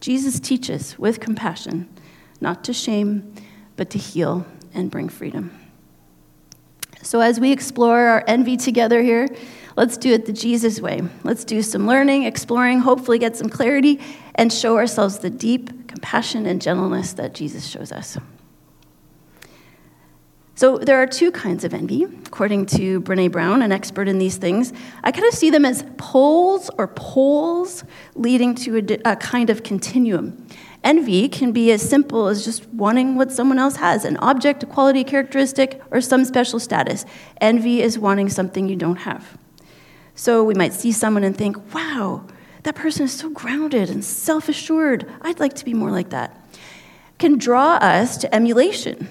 Jesus 0.00 0.38
teaches 0.38 0.96
with 0.96 1.18
compassion, 1.18 1.88
not 2.40 2.62
to 2.64 2.72
shame, 2.72 3.34
but 3.74 3.90
to 3.90 3.98
heal 3.98 4.46
and 4.74 4.92
bring 4.92 5.08
freedom. 5.08 5.50
So, 7.02 7.20
as 7.20 7.40
we 7.40 7.50
explore 7.50 7.98
our 7.98 8.24
envy 8.28 8.56
together 8.56 9.02
here, 9.02 9.28
let's 9.76 9.96
do 9.96 10.12
it 10.12 10.26
the 10.26 10.32
Jesus 10.32 10.80
way. 10.80 11.02
Let's 11.22 11.44
do 11.44 11.62
some 11.62 11.86
learning, 11.86 12.24
exploring, 12.24 12.80
hopefully 12.80 13.18
get 13.18 13.36
some 13.36 13.48
clarity, 13.48 14.00
and 14.34 14.52
show 14.52 14.76
ourselves 14.76 15.18
the 15.18 15.30
deep 15.30 15.88
compassion 15.88 16.46
and 16.46 16.60
gentleness 16.60 17.12
that 17.14 17.34
Jesus 17.34 17.66
shows 17.66 17.92
us. 17.92 18.18
So, 20.58 20.78
there 20.78 20.96
are 21.02 21.06
two 21.06 21.30
kinds 21.32 21.64
of 21.64 21.74
envy, 21.74 22.04
according 22.04 22.64
to 22.66 23.02
Brene 23.02 23.30
Brown, 23.30 23.60
an 23.60 23.72
expert 23.72 24.08
in 24.08 24.18
these 24.18 24.38
things. 24.38 24.72
I 25.04 25.12
kind 25.12 25.26
of 25.26 25.34
see 25.34 25.50
them 25.50 25.66
as 25.66 25.84
poles 25.98 26.70
or 26.78 26.88
poles 26.88 27.84
leading 28.14 28.54
to 28.54 28.78
a, 28.78 29.12
a 29.12 29.16
kind 29.16 29.50
of 29.50 29.62
continuum. 29.62 30.46
Envy 30.82 31.28
can 31.28 31.52
be 31.52 31.70
as 31.72 31.86
simple 31.86 32.26
as 32.26 32.42
just 32.42 32.66
wanting 32.68 33.16
what 33.16 33.32
someone 33.32 33.58
else 33.58 33.76
has 33.76 34.06
an 34.06 34.16
object, 34.16 34.62
a 34.62 34.66
quality, 34.66 35.00
a 35.00 35.04
characteristic, 35.04 35.82
or 35.90 36.00
some 36.00 36.24
special 36.24 36.58
status. 36.58 37.04
Envy 37.38 37.82
is 37.82 37.98
wanting 37.98 38.30
something 38.30 38.66
you 38.66 38.76
don't 38.76 39.00
have. 39.00 39.36
So 40.16 40.42
we 40.42 40.54
might 40.54 40.72
see 40.72 40.92
someone 40.92 41.22
and 41.24 41.36
think, 41.36 41.74
wow, 41.74 42.24
that 42.64 42.74
person 42.74 43.04
is 43.04 43.12
so 43.12 43.30
grounded 43.30 43.90
and 43.90 44.04
self 44.04 44.48
assured. 44.48 45.08
I'd 45.20 45.38
like 45.38 45.54
to 45.54 45.64
be 45.64 45.74
more 45.74 45.90
like 45.92 46.08
that. 46.10 46.36
Can 47.18 47.38
draw 47.38 47.74
us 47.74 48.16
to 48.18 48.34
emulation. 48.34 49.08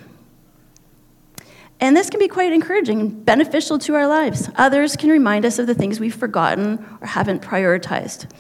And 1.80 1.96
this 1.96 2.10
can 2.10 2.20
be 2.20 2.28
quite 2.28 2.54
encouraging 2.54 3.00
and 3.00 3.26
beneficial 3.26 3.78
to 3.80 3.96
our 3.96 4.08
lives. 4.08 4.50
Others 4.56 4.96
can 4.96 5.10
remind 5.10 5.46
us 5.46 5.60
of 5.60 5.68
the 5.68 5.76
things 5.76 6.00
we've 6.00 6.16
forgotten 6.16 6.84
or 7.02 7.08
haven't 7.08 7.42
prioritized. 7.42 8.32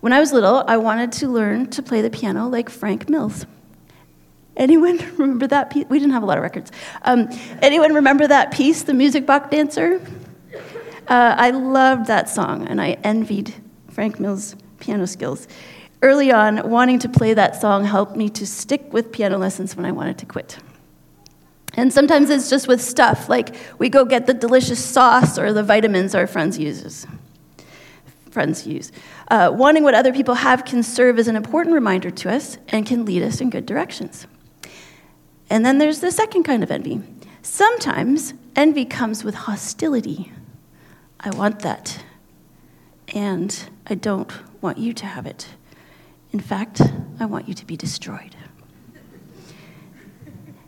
When 0.00 0.12
I 0.12 0.20
was 0.20 0.32
little, 0.32 0.64
I 0.66 0.76
wanted 0.78 1.12
to 1.12 1.28
learn 1.28 1.70
to 1.70 1.82
play 1.82 2.00
the 2.02 2.10
piano 2.10 2.48
like 2.48 2.70
Frank 2.70 3.08
Mills. 3.08 3.46
Anyone 4.56 4.98
remember 5.18 5.46
that 5.48 5.70
piece? 5.70 5.84
We 5.88 5.98
didn't 5.98 6.12
have 6.12 6.22
a 6.22 6.26
lot 6.26 6.38
of 6.38 6.42
records. 6.42 6.72
Um, 7.02 7.28
anyone 7.60 7.92
remember 7.92 8.26
that 8.26 8.50
piece, 8.52 8.82
The 8.82 8.94
Music 8.94 9.26
Box 9.26 9.50
Dancer? 9.50 10.00
Uh, 11.08 11.34
I 11.36 11.50
loved 11.50 12.06
that 12.06 12.28
song, 12.28 12.66
and 12.66 12.80
I 12.80 12.92
envied 13.04 13.54
Frank 13.90 14.18
Mills' 14.18 14.56
piano 14.78 15.06
skills. 15.06 15.46
Early 16.02 16.32
on, 16.32 16.68
wanting 16.68 16.98
to 17.00 17.08
play 17.08 17.34
that 17.34 17.60
song 17.60 17.84
helped 17.84 18.16
me 18.16 18.28
to 18.30 18.46
stick 18.46 18.92
with 18.92 19.12
piano 19.12 19.38
lessons 19.38 19.76
when 19.76 19.86
I 19.86 19.92
wanted 19.92 20.18
to 20.18 20.26
quit. 20.26 20.58
And 21.76 21.92
sometimes 21.92 22.30
it's 22.30 22.50
just 22.50 22.68
with 22.68 22.80
stuff, 22.80 23.28
like 23.28 23.54
we 23.78 23.88
go 23.88 24.04
get 24.04 24.26
the 24.26 24.34
delicious 24.34 24.84
sauce 24.84 25.38
or 25.38 25.52
the 25.52 25.62
vitamins 25.62 26.14
our 26.14 26.26
friends 26.26 26.58
uses. 26.58 27.06
Friends 28.30 28.66
use. 28.66 28.92
Uh, 29.28 29.50
wanting 29.52 29.82
what 29.82 29.94
other 29.94 30.12
people 30.12 30.34
have 30.34 30.64
can 30.64 30.82
serve 30.82 31.18
as 31.18 31.28
an 31.28 31.36
important 31.36 31.74
reminder 31.74 32.10
to 32.10 32.30
us 32.30 32.58
and 32.68 32.86
can 32.86 33.04
lead 33.04 33.22
us 33.22 33.40
in 33.40 33.50
good 33.50 33.66
directions. 33.66 34.26
And 35.50 35.64
then 35.64 35.78
there's 35.78 36.00
the 36.00 36.12
second 36.12 36.44
kind 36.44 36.62
of 36.62 36.70
envy. 36.70 37.02
Sometimes 37.42 38.34
envy 38.56 38.84
comes 38.84 39.24
with 39.24 39.34
hostility. 39.34 40.32
I 41.26 41.30
want 41.30 41.60
that, 41.60 42.04
and 43.08 43.70
I 43.86 43.94
don't 43.94 44.30
want 44.60 44.76
you 44.76 44.92
to 44.92 45.06
have 45.06 45.24
it. 45.24 45.48
In 46.32 46.40
fact, 46.40 46.82
I 47.18 47.24
want 47.24 47.48
you 47.48 47.54
to 47.54 47.64
be 47.64 47.78
destroyed. 47.78 48.36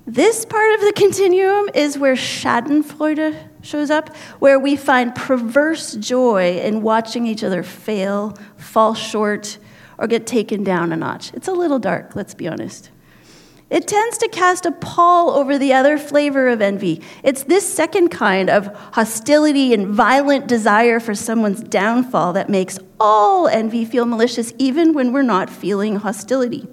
This 0.06 0.46
part 0.46 0.72
of 0.76 0.80
the 0.80 0.94
continuum 0.96 1.68
is 1.74 1.98
where 1.98 2.14
Schadenfreude 2.14 3.36
shows 3.60 3.90
up, 3.90 4.16
where 4.38 4.58
we 4.58 4.76
find 4.76 5.14
perverse 5.14 5.92
joy 5.96 6.58
in 6.58 6.80
watching 6.80 7.26
each 7.26 7.44
other 7.44 7.62
fail, 7.62 8.38
fall 8.56 8.94
short, 8.94 9.58
or 9.98 10.06
get 10.06 10.26
taken 10.26 10.64
down 10.64 10.90
a 10.90 10.96
notch. 10.96 11.34
It's 11.34 11.48
a 11.48 11.52
little 11.52 11.78
dark, 11.78 12.16
let's 12.16 12.32
be 12.32 12.48
honest. 12.48 12.90
It 13.68 13.88
tends 13.88 14.16
to 14.18 14.28
cast 14.28 14.64
a 14.64 14.70
pall 14.70 15.30
over 15.30 15.58
the 15.58 15.72
other 15.72 15.98
flavor 15.98 16.46
of 16.46 16.62
envy. 16.62 17.02
It's 17.24 17.42
this 17.42 17.70
second 17.70 18.10
kind 18.10 18.48
of 18.48 18.66
hostility 18.92 19.74
and 19.74 19.88
violent 19.88 20.46
desire 20.46 21.00
for 21.00 21.16
someone's 21.16 21.64
downfall 21.64 22.34
that 22.34 22.48
makes 22.48 22.78
all 23.00 23.48
envy 23.48 23.84
feel 23.84 24.06
malicious, 24.06 24.52
even 24.58 24.92
when 24.92 25.12
we're 25.12 25.22
not 25.22 25.50
feeling 25.50 25.96
hostility. 25.96 26.68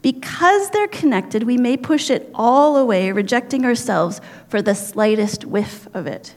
Because 0.00 0.70
they're 0.70 0.88
connected, 0.88 1.42
we 1.42 1.58
may 1.58 1.76
push 1.76 2.08
it 2.08 2.30
all 2.34 2.78
away, 2.78 3.12
rejecting 3.12 3.66
ourselves 3.66 4.22
for 4.48 4.62
the 4.62 4.74
slightest 4.74 5.44
whiff 5.44 5.88
of 5.92 6.06
it. 6.06 6.34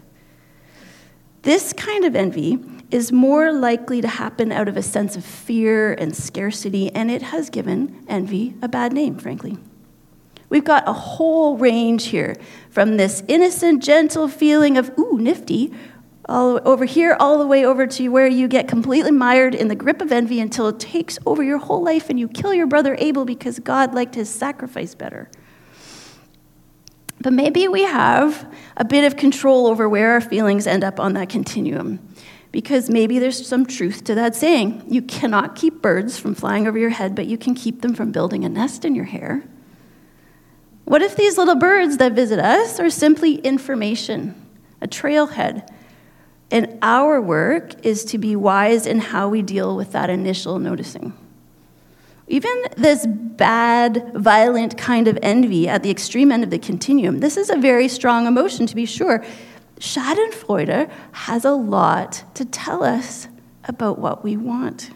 This 1.44 1.72
kind 1.72 2.03
of 2.03 2.13
envy 2.13 2.60
is 2.91 3.13
more 3.13 3.53
likely 3.53 4.01
to 4.01 4.08
happen 4.08 4.51
out 4.51 4.67
of 4.67 4.75
a 4.75 4.84
sense 4.84 5.15
of 5.15 5.24
fear 5.24 5.94
and 5.94 6.13
scarcity, 6.15 6.94
and 6.94 7.10
it 7.10 7.22
has 7.22 7.50
given 7.50 8.06
envy 8.10 8.56
a 8.62 8.67
bad 8.67 8.91
name, 8.91 9.17
frankly. 9.17 9.58
We've 10.50 10.63
got 10.63 10.88
a 10.88 10.94
whole 10.94 11.58
range 11.58 12.06
here 12.06 12.36
from 12.70 12.98
this 12.98 13.24
innocent, 13.27 13.84
gentle 13.84 14.27
feeling 14.27 14.77
of, 14.77 14.92
ooh, 14.98 15.18
nifty, 15.20 15.74
all 16.30 16.60
over 16.68 16.86
here, 16.86 17.16
all 17.20 17.38
the 17.38 17.48
way 17.48 17.66
over 17.66 17.88
to 17.88 18.08
where 18.10 18.27
you 18.27 18.48
get 18.48 18.68
completely 18.68 19.12
mired 19.12 19.56
in 19.56 19.68
the 19.68 19.75
grip 19.75 20.01
of 20.01 20.12
envy 20.12 20.39
until 20.39 20.68
it 20.68 20.80
takes 20.80 21.18
over 21.25 21.44
your 21.44 21.58
whole 21.58 21.82
life 21.82 22.10
and 22.10 22.20
you 22.20 22.27
kill 22.27 22.54
your 22.54 22.68
brother 22.68 22.96
Abel 23.00 23.25
because 23.25 23.60
God 23.60 23.94
liked 23.94 24.16
his 24.16 24.30
sacrifice 24.30 24.94
better. 24.94 25.30
But 27.20 27.34
maybe 27.34 27.68
we 27.68 27.84
have 27.84 28.54
a 28.75 28.86
bit 28.86 29.04
of 29.06 29.18
control 29.18 29.68
over 29.68 29.89
where 29.89 30.12
our 30.12 30.22
feelings 30.22 30.68
end 30.68 30.84
up 30.84 31.00
on 31.00 31.13
that 31.13 31.30
continuum. 31.30 32.00
Because 32.51 32.89
maybe 32.89 33.20
there's 33.20 33.46
some 33.46 33.66
truth 33.66 34.04
to 34.06 34.16
that 34.16 34.36
saying. 34.36 34.86
You 34.88 35.01
cannot 35.01 35.56
keep 35.56 35.82
birds 35.82 36.18
from 36.18 36.36
flying 36.36 36.68
over 36.68 36.77
your 36.77 36.89
head, 36.89 37.16
but 37.16 37.25
you 37.25 37.38
can 37.38 37.56
keep 37.56 37.82
them 37.82 37.94
from 37.94 38.12
building 38.12 38.46
a 38.46 38.50
nest 38.50 38.86
in 38.86 38.96
your 38.96 39.06
hair. 39.06 39.44
What 40.88 41.01
if 41.01 41.17
these 41.17 41.38
little 41.38 41.58
birds 41.58 41.98
that 41.98 42.13
visit 42.13 42.39
us 42.39 42.79
are 42.79 42.89
simply 42.89 43.39
information, 43.39 44.34
a 44.79 44.88
trailhead 44.88 45.70
and 46.50 46.79
our 46.82 47.20
work 47.20 47.86
is 47.86 48.06
to 48.06 48.17
be 48.17 48.38
wise 48.38 48.88
in 48.88 49.00
how 49.00 49.27
we 49.27 49.41
deal 49.41 49.75
with 49.75 49.91
that 49.91 50.10
initial 50.10 50.60
noticing. 50.60 51.12
Even 52.29 52.63
this 52.77 53.06
bad, 53.06 54.13
violent 54.13 54.77
kind 54.77 55.10
of 55.10 55.20
envy 55.22 55.67
at 55.67 55.84
the 55.84 55.91
extreme 55.91 56.32
end 56.32 56.46
of 56.46 56.51
the 56.51 56.58
continuum, 56.58 57.20
this 57.20 57.36
is 57.36 57.50
a 57.50 57.58
very 57.58 57.89
strong 57.89 58.25
emotion 58.25 58.65
to 58.65 58.74
be 58.74 58.86
sure. 58.86 59.25
Schadenfreude 59.82 60.89
has 61.12 61.44
a 61.44 61.51
lot 61.51 62.24
to 62.36 62.46
tell 62.46 62.82
us 62.82 63.27
about 63.65 64.00
what 64.00 64.24
we 64.24 64.38
want. 64.38 64.91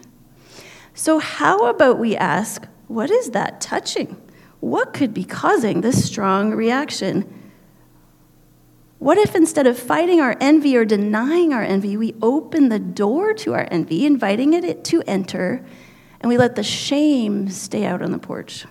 So, 0.94 1.18
how 1.18 1.68
about 1.68 1.98
we 1.98 2.16
ask, 2.16 2.66
what 2.88 3.10
is 3.10 3.32
that 3.32 3.60
touching? 3.60 4.16
What 4.62 4.92
could 4.92 5.12
be 5.12 5.24
causing 5.24 5.80
this 5.80 6.06
strong 6.06 6.52
reaction? 6.52 7.28
What 9.00 9.18
if 9.18 9.34
instead 9.34 9.66
of 9.66 9.76
fighting 9.76 10.20
our 10.20 10.36
envy 10.40 10.76
or 10.76 10.84
denying 10.84 11.52
our 11.52 11.64
envy, 11.64 11.96
we 11.96 12.14
open 12.22 12.68
the 12.68 12.78
door 12.78 13.34
to 13.34 13.54
our 13.54 13.66
envy, 13.72 14.06
inviting 14.06 14.52
it 14.52 14.84
to 14.84 15.02
enter, 15.04 15.66
and 16.20 16.28
we 16.28 16.38
let 16.38 16.54
the 16.54 16.62
shame 16.62 17.50
stay 17.50 17.84
out 17.84 18.02
on 18.02 18.12
the 18.12 18.20
porch? 18.20 18.64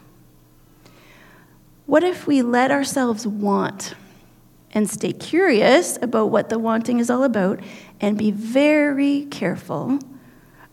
What 1.88 2.06
if 2.06 2.26
we 2.26 2.42
let 2.42 2.72
ourselves 2.72 3.28
want 3.28 3.94
and 4.72 4.90
stay 4.90 5.12
curious 5.12 6.00
about 6.02 6.32
what 6.32 6.48
the 6.48 6.58
wanting 6.58 7.00
is 7.00 7.10
all 7.10 7.26
about 7.26 7.60
and 8.00 8.18
be 8.18 8.32
very 8.32 9.26
careful 9.26 10.00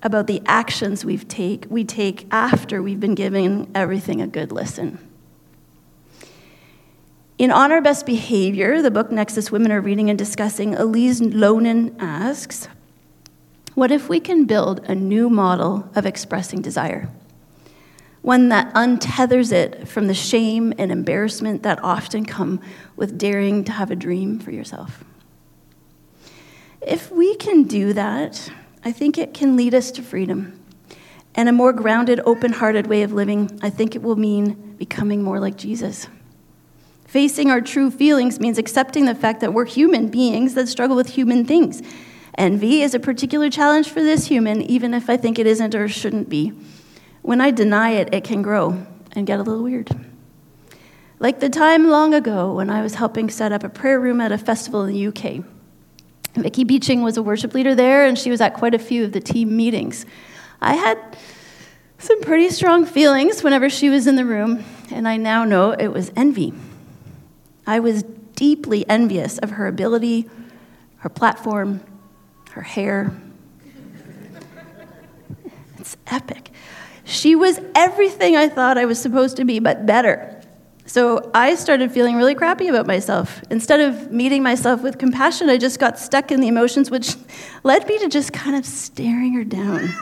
about 0.00 0.28
the 0.28 0.40
actions 0.46 1.04
we 1.04 1.18
take, 1.18 1.66
we 1.68 1.82
take 1.82 2.28
after 2.30 2.80
we've 2.80 3.00
been 3.00 3.16
giving 3.16 3.68
everything 3.74 4.22
a 4.22 4.28
good 4.28 4.52
listen? 4.52 5.07
In 7.38 7.52
On 7.52 7.70
Our 7.70 7.80
Best 7.80 8.04
Behavior, 8.04 8.82
the 8.82 8.90
book 8.90 9.12
Nexus 9.12 9.52
Women 9.52 9.70
are 9.70 9.80
reading 9.80 10.10
and 10.10 10.18
discussing, 10.18 10.74
Elise 10.74 11.20
Loehnen 11.20 11.94
asks, 12.00 12.66
What 13.74 13.92
if 13.92 14.08
we 14.08 14.18
can 14.18 14.44
build 14.44 14.80
a 14.86 14.94
new 14.96 15.30
model 15.30 15.88
of 15.94 16.04
expressing 16.04 16.62
desire? 16.62 17.08
One 18.22 18.48
that 18.48 18.74
untethers 18.74 19.52
it 19.52 19.86
from 19.86 20.08
the 20.08 20.14
shame 20.14 20.74
and 20.78 20.90
embarrassment 20.90 21.62
that 21.62 21.78
often 21.84 22.24
come 22.26 22.60
with 22.96 23.16
daring 23.16 23.62
to 23.66 23.72
have 23.72 23.92
a 23.92 23.96
dream 23.96 24.40
for 24.40 24.50
yourself. 24.50 25.04
If 26.80 27.08
we 27.12 27.36
can 27.36 27.62
do 27.62 27.92
that, 27.92 28.50
I 28.84 28.90
think 28.90 29.16
it 29.16 29.32
can 29.32 29.54
lead 29.56 29.76
us 29.76 29.92
to 29.92 30.02
freedom 30.02 30.58
and 31.36 31.48
a 31.48 31.52
more 31.52 31.72
grounded, 31.72 32.20
open 32.26 32.54
hearted 32.54 32.88
way 32.88 33.04
of 33.04 33.12
living. 33.12 33.60
I 33.62 33.70
think 33.70 33.94
it 33.94 34.02
will 34.02 34.16
mean 34.16 34.74
becoming 34.76 35.22
more 35.22 35.38
like 35.38 35.56
Jesus. 35.56 36.08
Facing 37.08 37.50
our 37.50 37.62
true 37.62 37.90
feelings 37.90 38.38
means 38.38 38.58
accepting 38.58 39.06
the 39.06 39.14
fact 39.14 39.40
that 39.40 39.54
we're 39.54 39.64
human 39.64 40.08
beings 40.08 40.52
that 40.52 40.68
struggle 40.68 40.94
with 40.94 41.08
human 41.08 41.46
things. 41.46 41.82
Envy 42.36 42.82
is 42.82 42.94
a 42.94 43.00
particular 43.00 43.48
challenge 43.48 43.88
for 43.88 44.02
this 44.02 44.26
human, 44.26 44.60
even 44.60 44.92
if 44.92 45.08
I 45.08 45.16
think 45.16 45.38
it 45.38 45.46
isn't 45.46 45.74
or 45.74 45.88
shouldn't 45.88 46.28
be. 46.28 46.52
When 47.22 47.40
I 47.40 47.50
deny 47.50 47.92
it, 47.92 48.12
it 48.12 48.24
can 48.24 48.42
grow 48.42 48.86
and 49.12 49.26
get 49.26 49.40
a 49.40 49.42
little 49.42 49.62
weird. 49.62 49.90
Like 51.18 51.40
the 51.40 51.48
time 51.48 51.88
long 51.88 52.12
ago 52.12 52.52
when 52.52 52.68
I 52.68 52.82
was 52.82 52.96
helping 52.96 53.30
set 53.30 53.52
up 53.52 53.64
a 53.64 53.70
prayer 53.70 53.98
room 53.98 54.20
at 54.20 54.30
a 54.30 54.38
festival 54.38 54.82
in 54.84 54.92
the 54.92 55.06
UK. 55.06 55.44
Vicky 56.34 56.62
Beeching 56.62 57.00
was 57.00 57.16
a 57.16 57.22
worship 57.22 57.54
leader 57.54 57.74
there, 57.74 58.04
and 58.04 58.18
she 58.18 58.30
was 58.30 58.42
at 58.42 58.52
quite 58.52 58.74
a 58.74 58.78
few 58.78 59.02
of 59.04 59.12
the 59.12 59.20
team 59.20 59.56
meetings. 59.56 60.04
I 60.60 60.74
had 60.74 60.98
some 61.96 62.20
pretty 62.20 62.50
strong 62.50 62.84
feelings 62.84 63.42
whenever 63.42 63.70
she 63.70 63.88
was 63.88 64.06
in 64.06 64.16
the 64.16 64.26
room, 64.26 64.62
and 64.90 65.08
I 65.08 65.16
now 65.16 65.44
know 65.44 65.70
it 65.70 65.88
was 65.88 66.12
envy. 66.14 66.52
I 67.68 67.80
was 67.80 68.02
deeply 68.34 68.88
envious 68.88 69.36
of 69.36 69.50
her 69.50 69.66
ability, 69.66 70.26
her 71.00 71.10
platform, 71.10 71.82
her 72.52 72.62
hair. 72.62 73.14
it's 75.76 75.98
epic. 76.06 76.50
She 77.04 77.34
was 77.34 77.60
everything 77.74 78.36
I 78.36 78.48
thought 78.48 78.78
I 78.78 78.86
was 78.86 78.98
supposed 78.98 79.36
to 79.36 79.44
be, 79.44 79.58
but 79.58 79.84
better. 79.84 80.40
So 80.86 81.30
I 81.34 81.56
started 81.56 81.92
feeling 81.92 82.16
really 82.16 82.34
crappy 82.34 82.68
about 82.68 82.86
myself. 82.86 83.42
Instead 83.50 83.80
of 83.80 84.10
meeting 84.10 84.42
myself 84.42 84.82
with 84.82 84.96
compassion, 84.96 85.50
I 85.50 85.58
just 85.58 85.78
got 85.78 85.98
stuck 85.98 86.32
in 86.32 86.40
the 86.40 86.48
emotions, 86.48 86.90
which 86.90 87.16
led 87.64 87.86
me 87.86 87.98
to 87.98 88.08
just 88.08 88.32
kind 88.32 88.56
of 88.56 88.64
staring 88.64 89.34
her 89.34 89.44
down. 89.44 89.94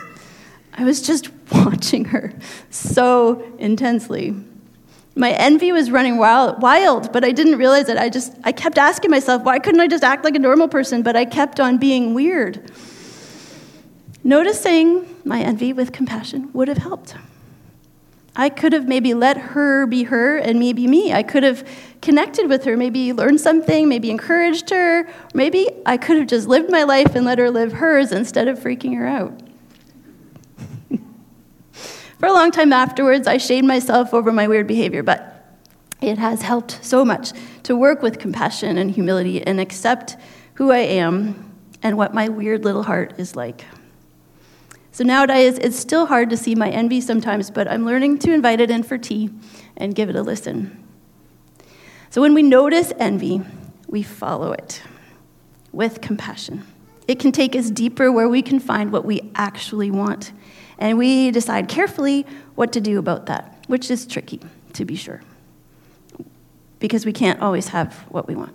I 0.72 0.84
was 0.84 1.02
just 1.02 1.30
watching 1.52 2.04
her 2.04 2.32
so 2.70 3.42
intensely. 3.58 4.36
My 5.18 5.32
envy 5.32 5.72
was 5.72 5.90
running 5.90 6.18
wild, 6.18 6.60
wild, 6.60 7.10
but 7.10 7.24
I 7.24 7.32
didn't 7.32 7.56
realize 7.56 7.88
it. 7.88 7.96
I 7.96 8.10
just 8.10 8.34
I 8.44 8.52
kept 8.52 8.76
asking 8.76 9.10
myself, 9.10 9.42
why 9.44 9.58
couldn't 9.58 9.80
I 9.80 9.88
just 9.88 10.04
act 10.04 10.24
like 10.24 10.36
a 10.36 10.38
normal 10.38 10.68
person? 10.68 11.02
But 11.02 11.16
I 11.16 11.24
kept 11.24 11.58
on 11.58 11.78
being 11.78 12.12
weird. 12.12 12.70
Noticing 14.22 15.16
my 15.24 15.40
envy 15.40 15.72
with 15.72 15.90
compassion 15.90 16.50
would 16.52 16.68
have 16.68 16.76
helped. 16.76 17.14
I 18.38 18.50
could 18.50 18.74
have 18.74 18.86
maybe 18.86 19.14
let 19.14 19.38
her 19.38 19.86
be 19.86 20.02
her 20.04 20.36
and 20.36 20.58
me 20.58 20.74
be 20.74 20.86
me. 20.86 21.14
I 21.14 21.22
could 21.22 21.42
have 21.42 21.66
connected 22.02 22.50
with 22.50 22.64
her, 22.64 22.76
maybe 22.76 23.14
learned 23.14 23.40
something, 23.40 23.88
maybe 23.88 24.10
encouraged 24.10 24.68
her. 24.68 25.08
Maybe 25.32 25.70
I 25.86 25.96
could 25.96 26.18
have 26.18 26.26
just 26.26 26.46
lived 26.46 26.70
my 26.70 26.82
life 26.82 27.14
and 27.14 27.24
let 27.24 27.38
her 27.38 27.50
live 27.50 27.72
hers 27.72 28.12
instead 28.12 28.48
of 28.48 28.58
freaking 28.58 28.94
her 28.98 29.06
out. 29.06 29.45
For 32.18 32.26
a 32.26 32.32
long 32.32 32.50
time 32.50 32.72
afterwards, 32.72 33.26
I 33.26 33.36
shamed 33.36 33.68
myself 33.68 34.14
over 34.14 34.32
my 34.32 34.48
weird 34.48 34.66
behavior, 34.66 35.02
but 35.02 35.58
it 36.00 36.16
has 36.18 36.42
helped 36.42 36.82
so 36.82 37.04
much 37.04 37.32
to 37.64 37.76
work 37.76 38.02
with 38.02 38.18
compassion 38.18 38.78
and 38.78 38.90
humility 38.90 39.46
and 39.46 39.60
accept 39.60 40.16
who 40.54 40.70
I 40.70 40.78
am 40.78 41.52
and 41.82 41.98
what 41.98 42.14
my 42.14 42.28
weird 42.28 42.64
little 42.64 42.82
heart 42.82 43.14
is 43.18 43.36
like. 43.36 43.64
So 44.92 45.04
nowadays, 45.04 45.58
it's 45.58 45.78
still 45.78 46.06
hard 46.06 46.30
to 46.30 46.38
see 46.38 46.54
my 46.54 46.70
envy 46.70 47.02
sometimes, 47.02 47.50
but 47.50 47.68
I'm 47.68 47.84
learning 47.84 48.18
to 48.20 48.32
invite 48.32 48.60
it 48.60 48.70
in 48.70 48.82
for 48.82 48.96
tea 48.96 49.28
and 49.76 49.94
give 49.94 50.08
it 50.08 50.16
a 50.16 50.22
listen. 50.22 50.82
So 52.08 52.22
when 52.22 52.32
we 52.32 52.42
notice 52.42 52.94
envy, 52.98 53.42
we 53.88 54.02
follow 54.02 54.52
it 54.52 54.80
with 55.70 56.00
compassion. 56.00 56.64
It 57.08 57.18
can 57.18 57.32
take 57.32 57.54
us 57.54 57.70
deeper 57.70 58.10
where 58.10 58.28
we 58.28 58.42
can 58.42 58.58
find 58.58 58.90
what 58.90 59.04
we 59.04 59.30
actually 59.34 59.90
want 59.90 60.32
and 60.78 60.98
we 60.98 61.30
decide 61.30 61.68
carefully 61.68 62.26
what 62.54 62.72
to 62.72 62.80
do 62.80 62.98
about 62.98 63.26
that, 63.26 63.64
which 63.66 63.90
is 63.90 64.06
tricky, 64.06 64.40
to 64.74 64.84
be 64.84 64.96
sure, 64.96 65.22
because 66.80 67.06
we 67.06 67.12
can't 67.12 67.40
always 67.40 67.68
have 67.68 67.94
what 68.08 68.28
we 68.28 68.34
want. 68.34 68.54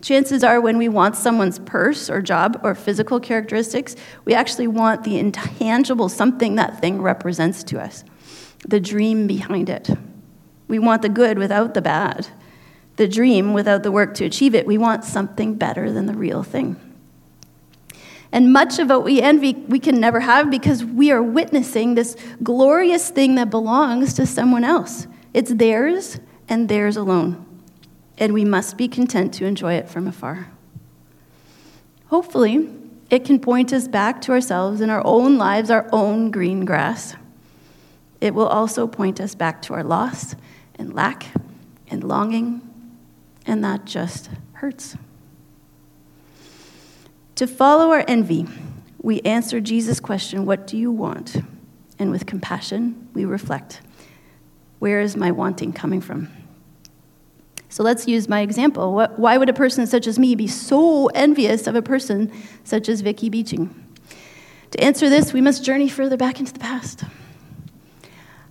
Chances 0.00 0.42
are, 0.42 0.60
when 0.60 0.78
we 0.78 0.88
want 0.88 1.14
someone's 1.14 1.60
purse 1.60 2.10
or 2.10 2.20
job 2.20 2.60
or 2.64 2.74
physical 2.74 3.20
characteristics, 3.20 3.94
we 4.24 4.34
actually 4.34 4.66
want 4.66 5.04
the 5.04 5.16
intangible 5.16 6.08
something 6.08 6.56
that 6.56 6.80
thing 6.80 7.00
represents 7.00 7.62
to 7.64 7.80
us, 7.80 8.02
the 8.66 8.80
dream 8.80 9.28
behind 9.28 9.70
it. 9.70 9.90
We 10.66 10.80
want 10.80 11.02
the 11.02 11.08
good 11.08 11.38
without 11.38 11.74
the 11.74 11.82
bad, 11.82 12.28
the 12.96 13.06
dream 13.06 13.52
without 13.52 13.84
the 13.84 13.92
work 13.92 14.14
to 14.14 14.24
achieve 14.24 14.56
it. 14.56 14.66
We 14.66 14.76
want 14.76 15.04
something 15.04 15.54
better 15.54 15.92
than 15.92 16.06
the 16.06 16.14
real 16.14 16.42
thing. 16.42 16.91
And 18.32 18.50
much 18.50 18.78
of 18.78 18.88
what 18.88 19.04
we 19.04 19.20
envy, 19.20 19.52
we 19.52 19.78
can 19.78 20.00
never 20.00 20.20
have 20.20 20.50
because 20.50 20.82
we 20.82 21.10
are 21.10 21.22
witnessing 21.22 21.94
this 21.94 22.16
glorious 22.42 23.10
thing 23.10 23.34
that 23.34 23.50
belongs 23.50 24.14
to 24.14 24.26
someone 24.26 24.64
else. 24.64 25.06
It's 25.34 25.52
theirs 25.52 26.18
and 26.48 26.68
theirs 26.68 26.96
alone. 26.96 27.46
And 28.16 28.32
we 28.32 28.44
must 28.44 28.78
be 28.78 28.88
content 28.88 29.34
to 29.34 29.44
enjoy 29.44 29.74
it 29.74 29.88
from 29.88 30.08
afar. 30.08 30.50
Hopefully, 32.06 32.68
it 33.10 33.24
can 33.26 33.38
point 33.38 33.72
us 33.74 33.86
back 33.86 34.22
to 34.22 34.32
ourselves 34.32 34.80
and 34.80 34.90
our 34.90 35.02
own 35.04 35.36
lives, 35.36 35.70
our 35.70 35.86
own 35.92 36.30
green 36.30 36.64
grass. 36.64 37.14
It 38.22 38.34
will 38.34 38.46
also 38.46 38.86
point 38.86 39.20
us 39.20 39.34
back 39.34 39.60
to 39.62 39.74
our 39.74 39.84
loss 39.84 40.34
and 40.78 40.94
lack 40.94 41.26
and 41.88 42.02
longing, 42.04 42.62
and 43.44 43.62
that 43.64 43.84
just 43.84 44.30
hurts. 44.54 44.96
To 47.36 47.46
follow 47.46 47.92
our 47.92 48.04
envy, 48.06 48.46
we 49.00 49.20
answer 49.22 49.60
Jesus' 49.60 50.00
question, 50.00 50.46
What 50.46 50.66
do 50.66 50.76
you 50.76 50.90
want? 50.90 51.36
And 51.98 52.10
with 52.10 52.26
compassion, 52.26 53.08
we 53.14 53.24
reflect, 53.24 53.80
Where 54.78 55.00
is 55.00 55.16
my 55.16 55.30
wanting 55.30 55.72
coming 55.72 56.00
from? 56.00 56.28
So 57.68 57.82
let's 57.82 58.06
use 58.06 58.28
my 58.28 58.40
example. 58.40 59.08
why 59.16 59.38
would 59.38 59.48
a 59.48 59.54
person 59.54 59.86
such 59.86 60.06
as 60.06 60.18
me 60.18 60.34
be 60.34 60.46
so 60.46 61.06
envious 61.08 61.66
of 61.66 61.74
a 61.74 61.80
person 61.80 62.30
such 62.64 62.88
as 62.90 63.00
Vicky 63.00 63.30
Beeching? 63.30 63.74
To 64.72 64.84
answer 64.84 65.08
this, 65.08 65.32
we 65.32 65.40
must 65.40 65.64
journey 65.64 65.88
further 65.88 66.18
back 66.18 66.38
into 66.38 66.52
the 66.52 66.58
past. 66.58 67.04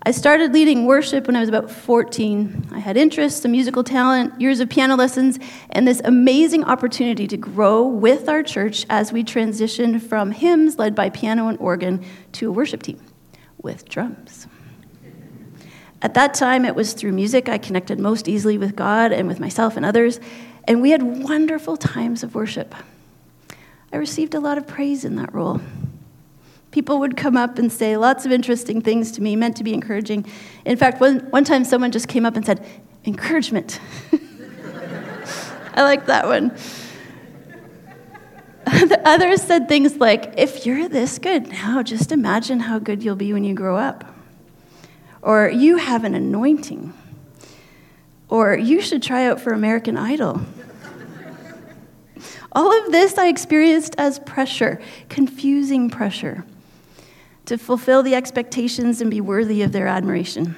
I 0.03 0.09
started 0.09 0.51
leading 0.51 0.87
worship 0.87 1.27
when 1.27 1.35
I 1.35 1.41
was 1.41 1.49
about 1.49 1.69
14. 1.69 2.69
I 2.71 2.79
had 2.79 2.97
interests, 2.97 3.43
some 3.43 3.51
musical 3.51 3.83
talent, 3.83 4.41
years 4.41 4.59
of 4.59 4.67
piano 4.67 4.95
lessons, 4.95 5.37
and 5.69 5.87
this 5.87 6.01
amazing 6.03 6.63
opportunity 6.63 7.27
to 7.27 7.37
grow 7.37 7.85
with 7.85 8.27
our 8.27 8.41
church 8.41 8.83
as 8.89 9.13
we 9.13 9.23
transitioned 9.23 10.01
from 10.01 10.31
hymns 10.31 10.79
led 10.79 10.95
by 10.95 11.11
piano 11.11 11.49
and 11.49 11.59
organ 11.59 12.03
to 12.31 12.49
a 12.49 12.51
worship 12.51 12.81
team 12.81 12.99
with 13.61 13.87
drums. 13.87 14.47
At 16.01 16.15
that 16.15 16.33
time, 16.33 16.65
it 16.65 16.73
was 16.73 16.93
through 16.93 17.11
music 17.11 17.47
I 17.47 17.59
connected 17.59 17.99
most 17.99 18.27
easily 18.27 18.57
with 18.57 18.75
God 18.75 19.11
and 19.11 19.27
with 19.27 19.39
myself 19.39 19.77
and 19.77 19.85
others, 19.85 20.19
and 20.67 20.81
we 20.81 20.89
had 20.89 21.03
wonderful 21.03 21.77
times 21.77 22.23
of 22.23 22.33
worship. 22.33 22.73
I 23.93 23.97
received 23.97 24.33
a 24.33 24.39
lot 24.39 24.57
of 24.57 24.65
praise 24.65 25.05
in 25.05 25.15
that 25.17 25.31
role. 25.31 25.61
People 26.71 26.99
would 26.99 27.17
come 27.17 27.35
up 27.35 27.59
and 27.59 27.69
say 27.69 27.97
lots 27.97 28.25
of 28.25 28.31
interesting 28.31 28.81
things 28.81 29.11
to 29.11 29.21
me, 29.21 29.35
meant 29.35 29.57
to 29.57 29.63
be 29.63 29.73
encouraging. 29.73 30.25
In 30.63 30.77
fact, 30.77 31.01
one, 31.01 31.19
one 31.29 31.43
time 31.43 31.65
someone 31.65 31.91
just 31.91 32.07
came 32.07 32.25
up 32.25 32.37
and 32.37 32.45
said, 32.45 32.65
Encouragement. 33.03 33.79
I 35.73 35.83
like 35.83 36.05
that 36.05 36.27
one. 36.27 36.49
the 38.65 39.01
others 39.05 39.41
said 39.41 39.67
things 39.67 39.97
like, 39.97 40.35
If 40.37 40.65
you're 40.65 40.87
this 40.87 41.19
good 41.19 41.49
now, 41.49 41.83
just 41.83 42.13
imagine 42.13 42.61
how 42.61 42.79
good 42.79 43.03
you'll 43.03 43.15
be 43.17 43.33
when 43.33 43.43
you 43.43 43.53
grow 43.53 43.75
up. 43.75 44.05
Or, 45.21 45.49
You 45.49 45.75
have 45.75 46.05
an 46.05 46.15
anointing. 46.15 46.93
Or, 48.29 48.55
You 48.55 48.79
should 48.79 49.03
try 49.03 49.25
out 49.25 49.41
for 49.41 49.51
American 49.51 49.97
Idol. 49.97 50.41
All 52.53 52.85
of 52.85 52.91
this 52.91 53.17
I 53.17 53.27
experienced 53.27 53.95
as 53.97 54.19
pressure, 54.19 54.79
confusing 55.09 55.89
pressure 55.89 56.45
to 57.51 57.57
fulfill 57.57 58.01
the 58.01 58.15
expectations 58.15 59.01
and 59.01 59.11
be 59.11 59.19
worthy 59.19 59.61
of 59.61 59.73
their 59.73 59.85
admiration. 59.85 60.55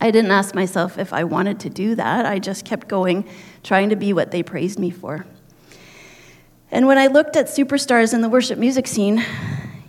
I 0.00 0.10
didn't 0.10 0.30
ask 0.30 0.54
myself 0.54 0.98
if 0.98 1.12
I 1.12 1.24
wanted 1.24 1.60
to 1.60 1.68
do 1.68 1.94
that. 1.96 2.24
I 2.24 2.38
just 2.38 2.64
kept 2.64 2.88
going, 2.88 3.28
trying 3.62 3.90
to 3.90 3.96
be 3.96 4.14
what 4.14 4.30
they 4.30 4.42
praised 4.42 4.78
me 4.78 4.88
for. 4.88 5.26
And 6.70 6.86
when 6.86 6.96
I 6.96 7.08
looked 7.08 7.36
at 7.36 7.48
superstars 7.48 8.14
in 8.14 8.22
the 8.22 8.28
worship 8.30 8.58
music 8.58 8.86
scene, 8.86 9.22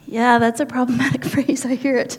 yeah, 0.05 0.39
that's 0.39 0.59
a 0.59 0.65
problematic 0.65 1.23
phrase, 1.33 1.65
I 1.65 1.75
hear 1.75 1.95
it. 1.95 2.15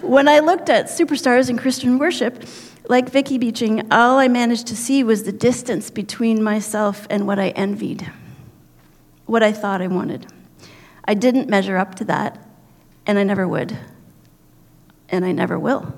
when 0.00 0.28
I 0.28 0.38
looked 0.38 0.70
at 0.70 0.86
superstars 0.86 1.50
in 1.50 1.58
Christian 1.58 1.98
worship, 1.98 2.44
like 2.88 3.10
Vicky 3.10 3.38
Beeching, 3.38 3.92
all 3.92 4.20
I 4.20 4.28
managed 4.28 4.68
to 4.68 4.76
see 4.76 5.02
was 5.02 5.24
the 5.24 5.32
distance 5.32 5.90
between 5.90 6.44
myself 6.44 7.08
and 7.10 7.26
what 7.26 7.40
I 7.40 7.48
envied, 7.48 8.08
what 9.26 9.42
I 9.42 9.50
thought 9.50 9.82
I 9.82 9.88
wanted. 9.88 10.32
I 11.10 11.14
didn't 11.14 11.48
measure 11.48 11.76
up 11.76 11.96
to 11.96 12.04
that, 12.04 12.38
and 13.04 13.18
I 13.18 13.24
never 13.24 13.48
would, 13.48 13.76
and 15.08 15.24
I 15.24 15.32
never 15.32 15.58
will. 15.58 15.92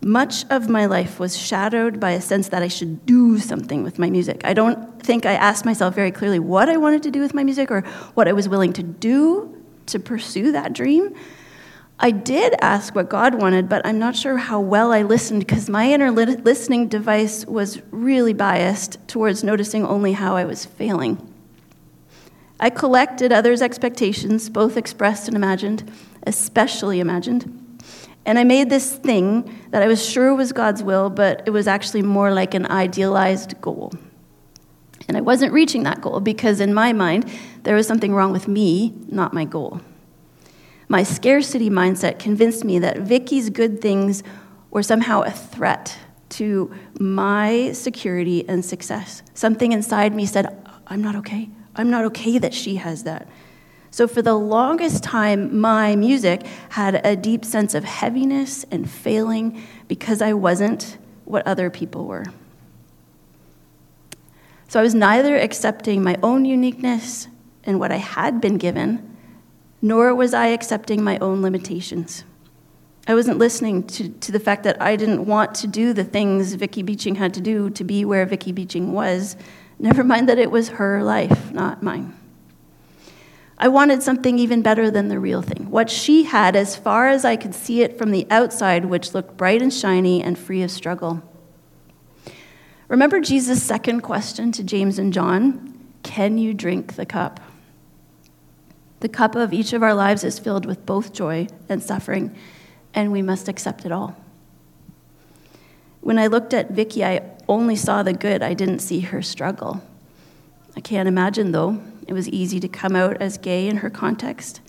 Much 0.00 0.44
of 0.50 0.68
my 0.68 0.86
life 0.86 1.20
was 1.20 1.38
shadowed 1.38 2.00
by 2.00 2.10
a 2.10 2.20
sense 2.20 2.48
that 2.48 2.60
I 2.60 2.66
should 2.66 3.06
do 3.06 3.38
something 3.38 3.84
with 3.84 4.00
my 4.00 4.10
music. 4.10 4.40
I 4.42 4.52
don't 4.52 5.00
think 5.00 5.26
I 5.26 5.34
asked 5.34 5.64
myself 5.64 5.94
very 5.94 6.10
clearly 6.10 6.40
what 6.40 6.68
I 6.68 6.76
wanted 6.76 7.04
to 7.04 7.12
do 7.12 7.20
with 7.20 7.34
my 7.34 7.44
music 7.44 7.70
or 7.70 7.82
what 8.14 8.26
I 8.26 8.32
was 8.32 8.48
willing 8.48 8.72
to 8.72 8.82
do 8.82 9.62
to 9.86 10.00
pursue 10.00 10.50
that 10.50 10.72
dream. 10.72 11.14
I 12.00 12.10
did 12.10 12.56
ask 12.60 12.96
what 12.96 13.08
God 13.08 13.36
wanted, 13.36 13.68
but 13.68 13.86
I'm 13.86 14.00
not 14.00 14.16
sure 14.16 14.38
how 14.38 14.58
well 14.58 14.90
I 14.90 15.02
listened 15.02 15.38
because 15.38 15.70
my 15.70 15.92
inner 15.92 16.10
listening 16.10 16.88
device 16.88 17.46
was 17.46 17.80
really 17.92 18.32
biased 18.32 18.98
towards 19.06 19.44
noticing 19.44 19.86
only 19.86 20.14
how 20.14 20.34
I 20.34 20.46
was 20.46 20.64
failing. 20.64 21.32
I 22.58 22.70
collected 22.70 23.32
others' 23.32 23.60
expectations, 23.60 24.48
both 24.48 24.76
expressed 24.76 25.28
and 25.28 25.36
imagined, 25.36 25.90
especially 26.26 27.00
imagined. 27.00 27.62
And 28.24 28.38
I 28.38 28.44
made 28.44 28.70
this 28.70 28.94
thing 28.94 29.68
that 29.70 29.82
I 29.82 29.86
was 29.86 30.04
sure 30.04 30.34
was 30.34 30.52
God's 30.52 30.82
will, 30.82 31.10
but 31.10 31.42
it 31.46 31.50
was 31.50 31.68
actually 31.68 32.02
more 32.02 32.32
like 32.32 32.54
an 32.54 32.66
idealized 32.66 33.60
goal. 33.60 33.92
And 35.06 35.16
I 35.16 35.20
wasn't 35.20 35.52
reaching 35.52 35.84
that 35.84 36.00
goal 36.00 36.20
because, 36.20 36.60
in 36.60 36.74
my 36.74 36.92
mind, 36.92 37.30
there 37.62 37.76
was 37.76 37.86
something 37.86 38.12
wrong 38.12 38.32
with 38.32 38.48
me, 38.48 38.94
not 39.08 39.32
my 39.32 39.44
goal. 39.44 39.80
My 40.88 41.02
scarcity 41.02 41.70
mindset 41.70 42.18
convinced 42.18 42.64
me 42.64 42.78
that 42.80 42.98
Vicky's 42.98 43.50
good 43.50 43.80
things 43.80 44.22
were 44.70 44.82
somehow 44.82 45.22
a 45.22 45.30
threat 45.30 45.96
to 46.30 46.74
my 46.98 47.70
security 47.72 48.48
and 48.48 48.64
success. 48.64 49.22
Something 49.34 49.72
inside 49.72 50.14
me 50.14 50.26
said, 50.26 50.68
I'm 50.88 51.02
not 51.02 51.14
okay. 51.16 51.48
I'm 51.76 51.90
not 51.90 52.04
okay 52.06 52.38
that 52.38 52.54
she 52.54 52.76
has 52.76 53.04
that. 53.04 53.28
So, 53.90 54.06
for 54.06 54.20
the 54.20 54.34
longest 54.34 55.02
time, 55.02 55.58
my 55.58 55.96
music 55.96 56.44
had 56.70 57.00
a 57.06 57.16
deep 57.16 57.44
sense 57.44 57.74
of 57.74 57.84
heaviness 57.84 58.64
and 58.70 58.90
failing 58.90 59.62
because 59.88 60.20
I 60.20 60.32
wasn't 60.32 60.98
what 61.24 61.46
other 61.46 61.70
people 61.70 62.04
were. 62.04 62.26
So, 64.68 64.80
I 64.80 64.82
was 64.82 64.94
neither 64.94 65.36
accepting 65.36 66.02
my 66.02 66.16
own 66.22 66.44
uniqueness 66.44 67.28
and 67.64 67.80
what 67.80 67.90
I 67.92 67.96
had 67.96 68.40
been 68.40 68.58
given, 68.58 69.16
nor 69.80 70.14
was 70.14 70.34
I 70.34 70.48
accepting 70.48 71.02
my 71.02 71.18
own 71.18 71.40
limitations. 71.40 72.24
I 73.08 73.14
wasn't 73.14 73.38
listening 73.38 73.84
to, 73.84 74.08
to 74.08 74.32
the 74.32 74.40
fact 74.40 74.64
that 74.64 74.82
I 74.82 74.96
didn't 74.96 75.26
want 75.26 75.54
to 75.56 75.68
do 75.68 75.92
the 75.92 76.02
things 76.02 76.54
Vicky 76.54 76.82
Beeching 76.82 77.14
had 77.14 77.34
to 77.34 77.40
do 77.40 77.70
to 77.70 77.84
be 77.84 78.04
where 78.04 78.26
Vicky 78.26 78.50
Beeching 78.50 78.92
was, 78.92 79.36
never 79.78 80.02
mind 80.02 80.28
that 80.28 80.38
it 80.38 80.50
was 80.50 80.70
her 80.70 81.04
life, 81.04 81.52
not 81.52 81.84
mine. 81.84 82.16
I 83.58 83.68
wanted 83.68 84.02
something 84.02 84.38
even 84.38 84.60
better 84.60 84.90
than 84.90 85.08
the 85.08 85.20
real 85.20 85.40
thing. 85.40 85.70
What 85.70 85.88
she 85.88 86.24
had, 86.24 86.56
as 86.56 86.76
far 86.76 87.08
as 87.08 87.24
I 87.24 87.36
could 87.36 87.54
see 87.54 87.80
it 87.82 87.96
from 87.96 88.10
the 88.10 88.26
outside, 88.28 88.84
which 88.84 89.14
looked 89.14 89.36
bright 89.36 89.62
and 89.62 89.72
shiny 89.72 90.22
and 90.22 90.38
free 90.38 90.62
of 90.62 90.70
struggle. 90.70 91.22
Remember 92.88 93.20
Jesus' 93.20 93.62
second 93.62 94.02
question 94.02 94.52
to 94.52 94.62
James 94.62 94.98
and 94.98 95.12
John 95.12 95.74
Can 96.02 96.38
you 96.38 96.54
drink 96.54 96.96
the 96.96 97.06
cup? 97.06 97.40
The 99.00 99.08
cup 99.08 99.34
of 99.34 99.52
each 99.52 99.72
of 99.72 99.82
our 99.82 99.94
lives 99.94 100.24
is 100.24 100.38
filled 100.38 100.66
with 100.66 100.84
both 100.84 101.12
joy 101.12 101.48
and 101.68 101.82
suffering, 101.82 102.34
and 102.96 103.12
we 103.12 103.22
must 103.22 103.46
accept 103.46 103.84
it 103.84 103.92
all. 103.92 104.16
When 106.00 106.18
I 106.18 106.26
looked 106.26 106.54
at 106.54 106.70
Vicky, 106.70 107.04
I 107.04 107.20
only 107.48 107.76
saw 107.76 108.02
the 108.02 108.12
good, 108.12 108.42
I 108.42 108.54
didn't 108.54 108.78
see 108.80 109.00
her 109.00 109.22
struggle. 109.22 109.82
I 110.74 110.80
can't 110.80 111.06
imagine, 111.06 111.52
though, 111.52 111.80
it 112.08 112.12
was 112.14 112.28
easy 112.28 112.58
to 112.60 112.68
come 112.68 112.96
out 112.96 113.20
as 113.20 113.38
gay 113.38 113.68
in 113.68 113.78
her 113.78 113.90
context 113.90 114.60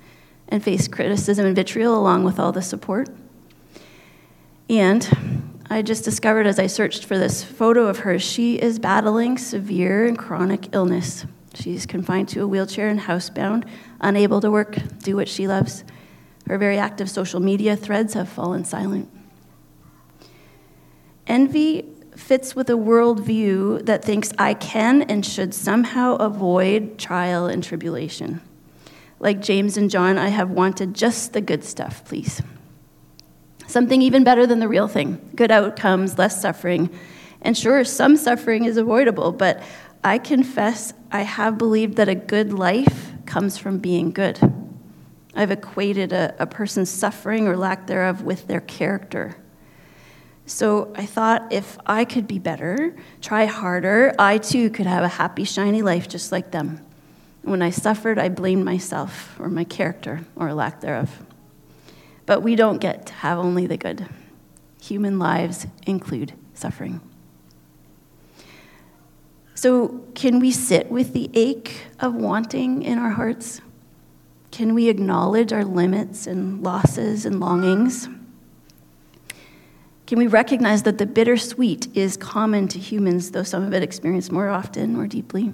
and 0.49 0.63
face 0.63 0.87
criticism 0.87 1.45
and 1.45 1.55
vitriol 1.55 1.97
along 1.97 2.23
with 2.23 2.39
all 2.39 2.51
the 2.51 2.61
support. 2.61 3.09
And 4.69 5.57
I 5.69 5.81
just 5.81 6.03
discovered 6.03 6.47
as 6.47 6.59
I 6.59 6.67
searched 6.67 7.05
for 7.05 7.17
this 7.17 7.43
photo 7.43 7.87
of 7.87 7.99
her, 7.99 8.19
she 8.19 8.55
is 8.55 8.79
battling 8.79 9.37
severe 9.37 10.05
and 10.05 10.17
chronic 10.17 10.73
illness. 10.73 11.25
She's 11.53 11.85
confined 11.85 12.29
to 12.29 12.41
a 12.41 12.47
wheelchair 12.47 12.87
and 12.87 12.99
housebound, 12.99 13.67
unable 14.01 14.41
to 14.41 14.51
work, 14.51 14.77
do 14.99 15.15
what 15.15 15.27
she 15.27 15.47
loves. 15.47 15.83
Her 16.47 16.57
very 16.57 16.77
active 16.77 17.09
social 17.09 17.39
media 17.39 17.75
threads 17.75 18.13
have 18.13 18.29
fallen 18.29 18.63
silent. 18.63 19.09
Envy 21.27 21.85
fits 22.15 22.55
with 22.55 22.69
a 22.69 22.73
worldview 22.73 23.85
that 23.85 24.03
thinks 24.03 24.31
I 24.37 24.53
can 24.53 25.03
and 25.03 25.25
should 25.25 25.53
somehow 25.53 26.15
avoid 26.15 26.97
trial 26.97 27.47
and 27.47 27.63
tribulation. 27.63 28.41
Like 29.19 29.41
James 29.41 29.77
and 29.77 29.89
John, 29.89 30.17
I 30.17 30.29
have 30.29 30.49
wanted 30.49 30.93
just 30.93 31.33
the 31.33 31.41
good 31.41 31.63
stuff, 31.63 32.05
please. 32.05 32.41
Something 33.67 34.01
even 34.01 34.23
better 34.23 34.47
than 34.47 34.59
the 34.59 34.67
real 34.67 34.87
thing 34.87 35.31
good 35.35 35.51
outcomes, 35.51 36.17
less 36.17 36.41
suffering. 36.41 36.89
And 37.41 37.57
sure, 37.57 37.83
some 37.83 38.15
suffering 38.15 38.65
is 38.65 38.77
avoidable, 38.77 39.31
but 39.31 39.61
I 40.03 40.17
confess 40.17 40.93
I 41.11 41.21
have 41.21 41.57
believed 41.57 41.97
that 41.97 42.07
a 42.07 42.15
good 42.15 42.53
life 42.53 43.11
comes 43.25 43.57
from 43.57 43.79
being 43.79 44.11
good. 44.11 44.39
I've 45.37 45.51
equated 45.51 46.13
a, 46.13 46.35
a 46.39 46.47
person's 46.47 46.89
suffering 46.89 47.47
or 47.47 47.55
lack 47.55 47.85
thereof 47.85 48.23
with 48.23 48.47
their 48.47 48.59
character. 48.59 49.37
So 50.47 50.91
I 50.95 51.05
thought 51.05 51.53
if 51.53 51.77
I 51.85 52.05
could 52.05 52.27
be 52.27 52.39
better, 52.39 52.95
try 53.21 53.45
harder, 53.45 54.15
I 54.17 54.39
too 54.39 54.71
could 54.71 54.87
have 54.87 55.03
a 55.03 55.07
happy, 55.07 55.43
shiny 55.43 55.83
life 55.83 56.09
just 56.09 56.31
like 56.31 56.49
them. 56.49 56.83
When 57.43 57.61
I 57.61 57.69
suffered, 57.69 58.17
I 58.17 58.29
blamed 58.29 58.65
myself 58.65 59.39
or 59.39 59.47
my 59.47 59.63
character 59.63 60.21
or 60.35 60.53
lack 60.55 60.81
thereof. 60.81 61.23
But 62.25 62.41
we 62.41 62.55
don't 62.55 62.79
get 62.79 63.05
to 63.05 63.13
have 63.13 63.37
only 63.37 63.67
the 63.67 63.77
good. 63.77 64.09
Human 64.81 65.19
lives 65.19 65.67
include 65.85 66.33
suffering. 66.55 66.99
So, 69.53 70.03
can 70.15 70.39
we 70.39 70.51
sit 70.51 70.89
with 70.91 71.13
the 71.13 71.29
ache 71.33 71.85
of 71.99 72.15
wanting 72.15 72.83
in 72.83 72.97
our 72.97 73.11
hearts? 73.11 73.61
Can 74.51 74.73
we 74.73 74.89
acknowledge 74.89 75.53
our 75.53 75.65
limits 75.65 76.27
and 76.27 76.63
losses 76.63 77.25
and 77.25 77.39
longings? 77.39 78.07
Can 80.07 80.19
we 80.19 80.27
recognize 80.27 80.83
that 80.83 80.97
the 80.97 81.05
bittersweet 81.05 81.95
is 81.95 82.15
common 82.15 82.69
to 82.69 82.79
humans, 82.79 83.31
though 83.31 83.43
some 83.43 83.63
of 83.63 83.73
it 83.73 83.83
experienced 83.83 84.31
more 84.31 84.47
often, 84.47 84.95
more 84.95 85.05
deeply? 85.07 85.53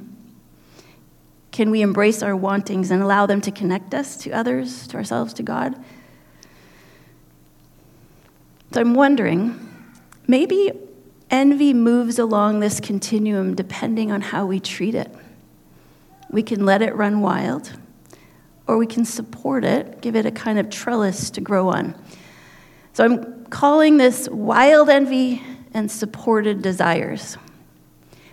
Can 1.52 1.72
we 1.72 1.82
embrace 1.82 2.22
our 2.22 2.36
wantings 2.36 2.92
and 2.92 3.02
allow 3.02 3.26
them 3.26 3.42
to 3.42 3.52
connect 3.52 3.94
us 3.94 4.16
to 4.18 4.32
others, 4.32 4.88
to 4.88 4.98
ourselves, 4.98 5.34
to 5.36 5.44
God? 5.44 5.76
So 8.72 8.82
I'm 8.82 8.94
wondering 8.94 9.60
maybe 10.28 10.72
envy 11.30 11.74
moves 11.74 12.18
along 12.18 12.60
this 12.60 12.80
continuum 12.80 13.56
depending 13.56 14.12
on 14.12 14.22
how 14.22 14.46
we 14.46 14.60
treat 14.60 14.96
it. 14.96 15.14
We 16.30 16.42
can 16.42 16.66
let 16.66 16.82
it 16.82 16.96
run 16.96 17.22
wild, 17.22 17.72
or 18.68 18.78
we 18.78 18.88
can 18.88 19.06
support 19.06 19.66
it, 19.66 20.02
give 20.02 20.16
it 20.16 20.26
a 20.26 20.32
kind 20.32 20.60
of 20.60 20.70
trellis 20.70 21.30
to 21.32 21.42
grow 21.42 21.70
on. 21.70 21.96
So 22.94 23.04
I'm 23.04 23.46
calling 23.46 23.98
this 23.98 24.30
wild 24.30 24.90
envy 24.90 25.42
and 25.74 25.92
supported 25.92 26.62
desires. 26.62 27.38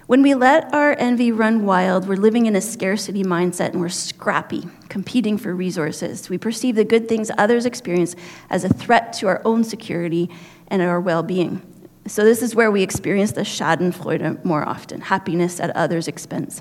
When 0.07 0.23
we 0.23 0.35
let 0.35 0.75
our 0.75 0.97
envy 0.99 1.31
run 1.31 1.65
wild, 1.65 2.09
we're 2.09 2.17
living 2.17 2.47
in 2.47 2.57
a 2.57 2.61
scarcity 2.61 3.23
mindset 3.23 3.71
and 3.71 3.81
we're 3.81 3.89
scrappy, 3.89 4.69
competing 4.89 5.39
for 5.39 5.55
resources. 5.55 6.29
We 6.29 6.37
perceive 6.37 6.75
the 6.75 6.85
good 6.85 7.09
things 7.09 7.31
others 7.39 7.65
experience 7.65 8.17
as 8.51 8.65
a 8.65 8.69
threat 8.69 9.13
to 9.15 9.29
our 9.29 9.41
own 9.45 9.63
security 9.63 10.29
and 10.67 10.83
our 10.83 11.01
well 11.01 11.23
being. 11.23 11.63
So, 12.09 12.25
this 12.25 12.43
is 12.43 12.57
where 12.57 12.73
we 12.73 12.83
experience 12.83 13.33
the 13.33 13.43
Schadenfreude 13.43 14.45
more 14.45 14.69
often 14.69 15.01
happiness 15.01 15.61
at 15.61 15.71
others' 15.77 16.09
expense. 16.09 16.61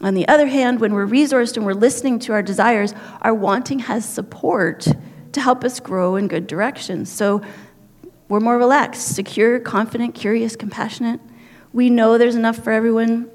On 0.00 0.14
the 0.14 0.28
other 0.28 0.46
hand, 0.46 0.80
when 0.80 0.94
we're 0.94 1.06
resourced 1.06 1.56
and 1.56 1.66
we're 1.66 1.74
listening 1.74 2.18
to 2.20 2.32
our 2.32 2.42
desires, 2.42 2.94
our 3.20 3.34
wanting 3.34 3.80
has 3.80 4.04
support 4.04 4.86
to 5.32 5.40
help 5.40 5.64
us 5.64 5.80
grow 5.80 6.14
in 6.16 6.28
good 6.28 6.46
directions. 6.46 7.10
So 7.10 7.42
we're 8.28 8.40
more 8.40 8.58
relaxed, 8.58 9.14
secure, 9.14 9.58
confident, 9.58 10.14
curious, 10.14 10.54
compassionate. 10.54 11.20
We 11.72 11.90
know 11.90 12.16
there's 12.16 12.36
enough 12.36 12.62
for 12.62 12.72
everyone. 12.72 13.28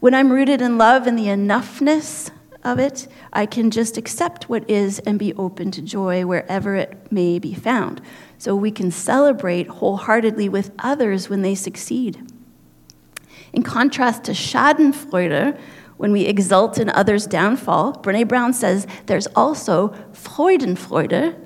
When 0.00 0.14
I'm 0.14 0.30
rooted 0.30 0.60
in 0.60 0.78
love 0.78 1.06
and 1.06 1.18
the 1.18 1.26
enoughness 1.26 2.30
of 2.64 2.78
it, 2.78 3.08
I 3.32 3.46
can 3.46 3.70
just 3.70 3.96
accept 3.96 4.48
what 4.48 4.68
is 4.68 4.98
and 5.00 5.18
be 5.18 5.32
open 5.34 5.70
to 5.72 5.82
joy 5.82 6.26
wherever 6.26 6.74
it 6.76 7.10
may 7.10 7.38
be 7.38 7.54
found. 7.54 8.00
so 8.38 8.56
we 8.56 8.72
can 8.72 8.90
celebrate 8.90 9.68
wholeheartedly 9.68 10.48
with 10.48 10.72
others 10.80 11.30
when 11.30 11.42
they 11.42 11.54
succeed. 11.54 12.20
In 13.52 13.62
contrast 13.62 14.24
to 14.24 14.32
Schadenfreude, 14.32 15.56
when 16.02 16.10
we 16.10 16.22
exult 16.22 16.78
in 16.78 16.90
others' 16.90 17.28
downfall, 17.28 17.92
Brene 18.02 18.26
Brown 18.26 18.52
says 18.52 18.88
there's 19.06 19.28
also 19.36 19.90
Freudenfreude, 20.12 21.36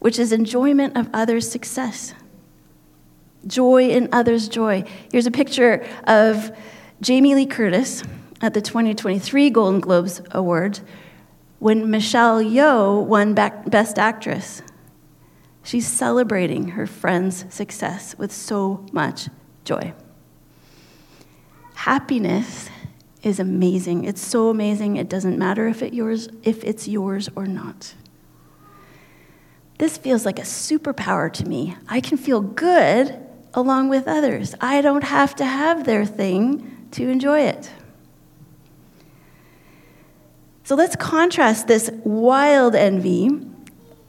which 0.00 0.18
is 0.18 0.32
enjoyment 0.32 0.98
of 0.98 1.08
others' 1.14 1.50
success. 1.50 2.12
Joy 3.46 3.88
in 3.88 4.10
others' 4.12 4.50
joy. 4.50 4.84
Here's 5.10 5.24
a 5.24 5.30
picture 5.30 5.82
of 6.04 6.54
Jamie 7.00 7.34
Lee 7.34 7.46
Curtis 7.46 8.02
at 8.42 8.52
the 8.52 8.60
2023 8.60 9.48
Golden 9.48 9.80
Globes 9.80 10.20
Award 10.32 10.80
when 11.58 11.88
Michelle 11.88 12.42
Yeoh 12.42 13.02
won 13.02 13.32
Best 13.32 13.98
Actress. 13.98 14.60
She's 15.62 15.86
celebrating 15.86 16.72
her 16.72 16.86
friend's 16.86 17.46
success 17.48 18.14
with 18.18 18.30
so 18.30 18.84
much 18.92 19.30
joy. 19.64 19.94
Happiness 21.76 22.68
is 23.22 23.38
amazing. 23.38 24.04
It's 24.04 24.20
so 24.20 24.48
amazing, 24.48 24.96
it 24.96 25.08
doesn't 25.08 25.38
matter 25.38 25.66
if, 25.68 25.82
it 25.82 25.92
yours, 25.92 26.28
if 26.42 26.64
it's 26.64 26.88
yours 26.88 27.28
or 27.36 27.46
not. 27.46 27.94
This 29.78 29.96
feels 29.96 30.26
like 30.26 30.38
a 30.38 30.42
superpower 30.42 31.32
to 31.32 31.48
me. 31.48 31.76
I 31.88 32.00
can 32.00 32.18
feel 32.18 32.40
good 32.40 33.18
along 33.54 33.88
with 33.88 34.06
others. 34.06 34.54
I 34.60 34.80
don't 34.80 35.04
have 35.04 35.34
to 35.36 35.44
have 35.44 35.84
their 35.84 36.04
thing 36.04 36.88
to 36.92 37.08
enjoy 37.08 37.40
it. 37.40 37.70
So 40.64 40.74
let's 40.76 40.96
contrast 40.96 41.66
this 41.66 41.90
wild 42.04 42.74
envy 42.74 43.28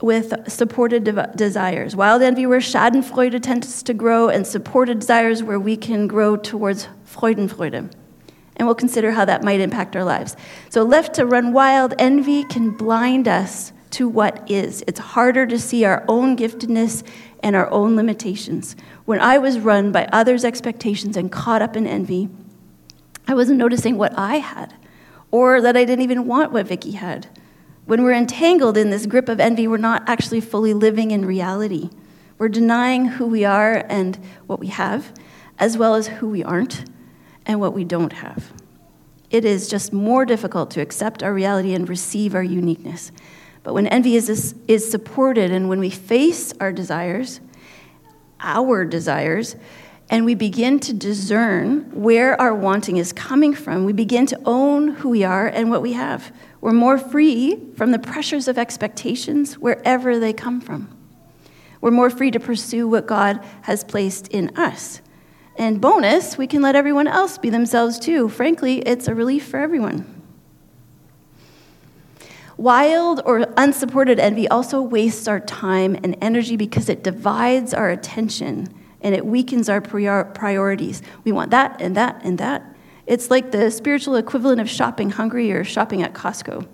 with 0.01 0.33
supported 0.49 1.03
de- 1.03 1.31
desires. 1.35 1.95
Wild 1.95 2.21
envy, 2.21 2.45
where 2.45 2.59
Schadenfreude 2.59 3.41
tends 3.41 3.81
to 3.83 3.93
grow, 3.93 4.29
and 4.29 4.45
supported 4.45 4.99
desires, 4.99 5.41
where 5.41 5.59
we 5.59 5.77
can 5.77 6.07
grow 6.07 6.35
towards 6.35 6.87
Freudenfreude. 7.05 7.91
And 8.61 8.67
we'll 8.67 8.75
consider 8.75 9.09
how 9.09 9.25
that 9.25 9.43
might 9.43 9.59
impact 9.59 9.95
our 9.95 10.03
lives. 10.03 10.37
So, 10.69 10.83
left 10.83 11.15
to 11.15 11.25
run 11.25 11.51
wild, 11.51 11.95
envy 11.97 12.43
can 12.43 12.69
blind 12.69 13.27
us 13.27 13.73
to 13.89 14.07
what 14.07 14.51
is. 14.51 14.83
It's 14.85 14.99
harder 14.99 15.47
to 15.47 15.57
see 15.57 15.83
our 15.83 16.05
own 16.07 16.37
giftedness 16.37 17.01
and 17.41 17.55
our 17.55 17.67
own 17.71 17.95
limitations. 17.95 18.75
When 19.05 19.19
I 19.19 19.39
was 19.39 19.57
run 19.57 19.91
by 19.91 20.05
others' 20.11 20.45
expectations 20.45 21.17
and 21.17 21.31
caught 21.31 21.63
up 21.63 21.75
in 21.75 21.87
envy, 21.87 22.29
I 23.27 23.33
wasn't 23.33 23.57
noticing 23.57 23.97
what 23.97 24.15
I 24.15 24.35
had, 24.35 24.75
or 25.31 25.59
that 25.59 25.75
I 25.75 25.83
didn't 25.83 26.03
even 26.03 26.27
want 26.27 26.51
what 26.51 26.67
Vicky 26.67 26.91
had. 26.91 27.29
When 27.85 28.03
we're 28.03 28.13
entangled 28.13 28.77
in 28.77 28.91
this 28.91 29.07
grip 29.07 29.27
of 29.27 29.39
envy, 29.39 29.67
we're 29.67 29.77
not 29.77 30.07
actually 30.07 30.41
fully 30.41 30.75
living 30.75 31.09
in 31.09 31.25
reality. 31.25 31.89
We're 32.37 32.47
denying 32.47 33.05
who 33.05 33.25
we 33.25 33.43
are 33.43 33.83
and 33.89 34.19
what 34.45 34.59
we 34.59 34.67
have, 34.67 35.11
as 35.57 35.79
well 35.79 35.95
as 35.95 36.09
who 36.09 36.29
we 36.29 36.43
aren't 36.43 36.85
and 37.45 37.59
what 37.59 37.73
we 37.73 37.83
don't 37.83 38.13
have. 38.13 38.51
It 39.29 39.45
is 39.45 39.69
just 39.69 39.93
more 39.93 40.25
difficult 40.25 40.71
to 40.71 40.81
accept 40.81 41.23
our 41.23 41.33
reality 41.33 41.73
and 41.73 41.87
receive 41.87 42.35
our 42.35 42.43
uniqueness. 42.43 43.11
But 43.63 43.73
when 43.73 43.87
envy 43.87 44.15
is, 44.15 44.55
is 44.67 44.89
supported 44.89 45.51
and 45.51 45.69
when 45.69 45.79
we 45.79 45.89
face 45.89 46.53
our 46.59 46.71
desires, 46.71 47.39
our 48.39 48.83
desires, 48.85 49.55
and 50.09 50.25
we 50.25 50.35
begin 50.35 50.79
to 50.81 50.93
discern 50.93 51.89
where 51.93 52.39
our 52.39 52.53
wanting 52.53 52.97
is 52.97 53.13
coming 53.13 53.53
from, 53.53 53.85
we 53.85 53.93
begin 53.93 54.25
to 54.25 54.41
own 54.43 54.89
who 54.89 55.09
we 55.09 55.23
are 55.23 55.47
and 55.47 55.69
what 55.69 55.81
we 55.81 55.93
have. 55.93 56.35
We're 56.59 56.73
more 56.73 56.97
free 56.97 57.57
from 57.77 57.91
the 57.91 57.99
pressures 57.99 58.49
of 58.49 58.57
expectations 58.57 59.57
wherever 59.57 60.19
they 60.19 60.33
come 60.33 60.59
from. 60.59 60.89
We're 61.79 61.91
more 61.91 62.09
free 62.09 62.29
to 62.31 62.39
pursue 62.39 62.89
what 62.89 63.07
God 63.07 63.43
has 63.61 63.85
placed 63.85 64.27
in 64.27 64.55
us. 64.57 65.01
And 65.57 65.81
bonus, 65.81 66.37
we 66.37 66.47
can 66.47 66.61
let 66.61 66.75
everyone 66.75 67.07
else 67.07 67.37
be 67.37 67.49
themselves 67.49 67.99
too. 67.99 68.29
Frankly, 68.29 68.79
it's 68.79 69.07
a 69.07 69.15
relief 69.15 69.47
for 69.47 69.59
everyone. 69.59 70.21
Wild 72.57 73.21
or 73.25 73.47
unsupported 73.57 74.19
envy 74.19 74.47
also 74.47 74.81
wastes 74.81 75.27
our 75.27 75.39
time 75.39 75.95
and 76.03 76.15
energy 76.21 76.55
because 76.55 76.89
it 76.89 77.03
divides 77.03 77.73
our 77.73 77.89
attention 77.89 78.67
and 79.01 79.15
it 79.15 79.25
weakens 79.25 79.67
our 79.67 79.81
priorities. 79.81 81.01
We 81.23 81.31
want 81.31 81.51
that 81.51 81.81
and 81.81 81.97
that 81.97 82.21
and 82.23 82.37
that. 82.37 82.63
It's 83.07 83.31
like 83.31 83.51
the 83.51 83.71
spiritual 83.71 84.15
equivalent 84.15 84.61
of 84.61 84.69
shopping 84.69 85.09
hungry 85.09 85.51
or 85.51 85.63
shopping 85.63 86.03
at 86.03 86.13
Costco. 86.13 86.67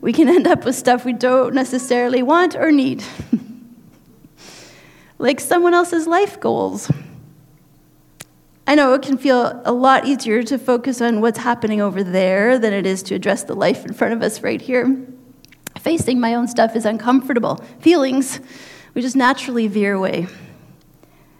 We 0.00 0.12
can 0.12 0.28
end 0.28 0.46
up 0.46 0.64
with 0.64 0.76
stuff 0.76 1.04
we 1.04 1.12
don't 1.12 1.52
necessarily 1.52 2.22
want 2.22 2.54
or 2.54 2.70
need, 2.70 3.02
like 5.18 5.40
someone 5.40 5.74
else's 5.74 6.06
life 6.06 6.40
goals 6.40 6.90
I 8.66 8.74
know 8.74 8.94
it 8.94 9.02
can 9.02 9.18
feel 9.18 9.60
a 9.64 9.72
lot 9.72 10.06
easier 10.06 10.42
to 10.44 10.58
focus 10.58 11.00
on 11.00 11.20
what's 11.20 11.38
happening 11.38 11.80
over 11.80 12.04
there 12.04 12.58
than 12.58 12.72
it 12.72 12.86
is 12.86 13.02
to 13.04 13.14
address 13.14 13.42
the 13.42 13.54
life 13.54 13.84
in 13.84 13.92
front 13.92 14.14
of 14.14 14.22
us 14.22 14.42
right 14.42 14.60
here. 14.60 15.06
Facing 15.78 16.20
my 16.20 16.34
own 16.34 16.46
stuff 16.46 16.76
is 16.76 16.84
uncomfortable. 16.84 17.56
Feelings, 17.80 18.40
we 18.94 19.02
just 19.02 19.16
naturally 19.16 19.66
veer 19.66 19.94
away. 19.94 20.28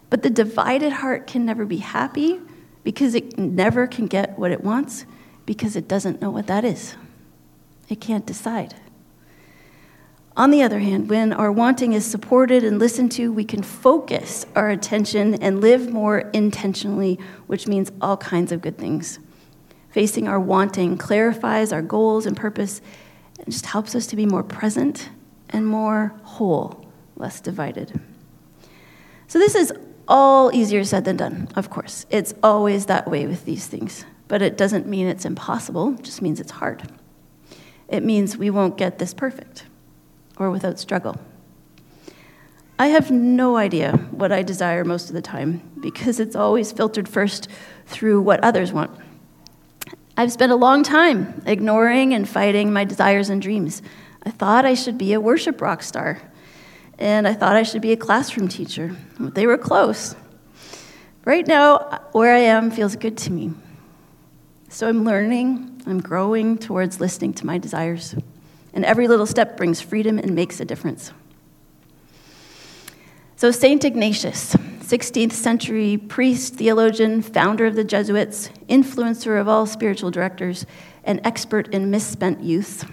But 0.09 0.23
the 0.23 0.29
divided 0.29 0.91
heart 0.91 1.27
can 1.27 1.45
never 1.45 1.65
be 1.65 1.77
happy 1.77 2.39
because 2.83 3.15
it 3.15 3.37
never 3.37 3.87
can 3.87 4.07
get 4.07 4.37
what 4.37 4.51
it 4.51 4.63
wants 4.63 5.05
because 5.45 5.75
it 5.75 5.87
doesn't 5.87 6.21
know 6.21 6.31
what 6.31 6.47
that 6.47 6.65
is. 6.65 6.95
It 7.87 8.01
can't 8.01 8.25
decide. 8.25 8.75
On 10.37 10.49
the 10.49 10.63
other 10.63 10.79
hand, 10.79 11.09
when 11.09 11.33
our 11.33 11.51
wanting 11.51 11.91
is 11.91 12.05
supported 12.05 12.63
and 12.63 12.79
listened 12.79 13.11
to, 13.13 13.33
we 13.33 13.43
can 13.43 13.61
focus 13.61 14.45
our 14.55 14.69
attention 14.69 15.35
and 15.35 15.59
live 15.59 15.91
more 15.91 16.19
intentionally, 16.31 17.19
which 17.47 17.67
means 17.67 17.91
all 17.99 18.15
kinds 18.15 18.53
of 18.53 18.61
good 18.61 18.77
things. 18.77 19.19
Facing 19.89 20.29
our 20.29 20.39
wanting 20.39 20.97
clarifies 20.97 21.73
our 21.73 21.81
goals 21.81 22.25
and 22.25 22.37
purpose 22.37 22.81
and 23.39 23.51
just 23.51 23.65
helps 23.65 23.93
us 23.93 24.07
to 24.07 24.15
be 24.15 24.25
more 24.25 24.43
present 24.43 25.09
and 25.49 25.67
more 25.67 26.15
whole, 26.23 26.85
less 27.17 27.41
divided. 27.41 27.99
So, 29.27 29.37
this 29.37 29.53
is 29.53 29.73
all 30.07 30.53
easier 30.55 30.85
said 30.85 31.03
than 31.03 31.17
done, 31.17 31.49
of 31.57 31.69
course. 31.69 32.05
It's 32.09 32.33
always 32.41 32.85
that 32.85 33.09
way 33.09 33.27
with 33.27 33.43
these 33.43 33.67
things. 33.67 34.05
But 34.29 34.41
it 34.41 34.57
doesn't 34.57 34.87
mean 34.87 35.07
it's 35.07 35.25
impossible, 35.25 35.95
it 35.95 36.03
just 36.03 36.21
means 36.21 36.39
it's 36.39 36.51
hard. 36.51 36.89
It 37.89 38.01
means 38.01 38.37
we 38.37 38.49
won't 38.49 38.77
get 38.77 38.97
this 38.97 39.13
perfect 39.13 39.65
or 40.41 40.49
without 40.49 40.79
struggle. 40.79 41.19
I 42.79 42.87
have 42.87 43.11
no 43.11 43.57
idea 43.57 43.91
what 44.09 44.31
I 44.31 44.41
desire 44.41 44.83
most 44.83 45.07
of 45.07 45.13
the 45.13 45.21
time 45.21 45.61
because 45.79 46.19
it's 46.19 46.35
always 46.35 46.71
filtered 46.71 47.07
first 47.07 47.47
through 47.85 48.21
what 48.21 48.43
others 48.43 48.73
want. 48.73 48.89
I've 50.17 50.31
spent 50.31 50.51
a 50.51 50.55
long 50.55 50.81
time 50.81 51.43
ignoring 51.45 52.15
and 52.15 52.27
fighting 52.27 52.73
my 52.73 52.83
desires 52.83 53.29
and 53.29 53.39
dreams. 53.39 53.83
I 54.23 54.31
thought 54.31 54.65
I 54.65 54.73
should 54.73 54.97
be 54.97 55.13
a 55.13 55.21
worship 55.21 55.61
rock 55.61 55.83
star, 55.83 56.19
and 56.97 57.27
I 57.27 57.33
thought 57.33 57.55
I 57.55 57.63
should 57.63 57.83
be 57.83 57.91
a 57.91 57.97
classroom 57.97 58.47
teacher. 58.47 58.95
They 59.19 59.45
were 59.45 59.59
close. 59.59 60.15
Right 61.23 61.45
now, 61.45 62.01
where 62.13 62.33
I 62.33 62.39
am 62.39 62.71
feels 62.71 62.95
good 62.95 63.15
to 63.19 63.31
me. 63.31 63.51
So 64.69 64.89
I'm 64.89 65.03
learning, 65.03 65.83
I'm 65.85 65.99
growing 65.99 66.57
towards 66.57 66.99
listening 66.99 67.33
to 67.35 67.45
my 67.45 67.59
desires 67.59 68.15
and 68.73 68.85
every 68.85 69.07
little 69.07 69.25
step 69.25 69.57
brings 69.57 69.81
freedom 69.81 70.17
and 70.17 70.35
makes 70.35 70.59
a 70.59 70.65
difference. 70.65 71.11
So, 73.35 73.51
St. 73.51 73.83
Ignatius, 73.83 74.55
16th 74.55 75.31
century 75.31 75.97
priest, 75.97 76.55
theologian, 76.55 77.21
founder 77.21 77.65
of 77.65 77.75
the 77.75 77.83
Jesuits, 77.83 78.49
influencer 78.69 79.39
of 79.39 79.47
all 79.47 79.65
spiritual 79.65 80.11
directors, 80.11 80.65
and 81.03 81.19
expert 81.23 81.67
in 81.73 81.89
misspent 81.89 82.43
youth, 82.43 82.89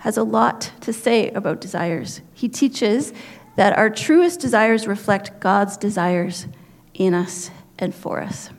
has 0.00 0.16
a 0.16 0.22
lot 0.22 0.72
to 0.80 0.92
say 0.92 1.30
about 1.30 1.60
desires. 1.60 2.20
He 2.34 2.48
teaches 2.48 3.12
that 3.56 3.76
our 3.76 3.90
truest 3.90 4.40
desires 4.40 4.86
reflect 4.86 5.40
God's 5.40 5.76
desires 5.76 6.46
in 6.94 7.14
us 7.14 7.50
and 7.78 7.94
for 7.94 8.20
us. 8.20 8.50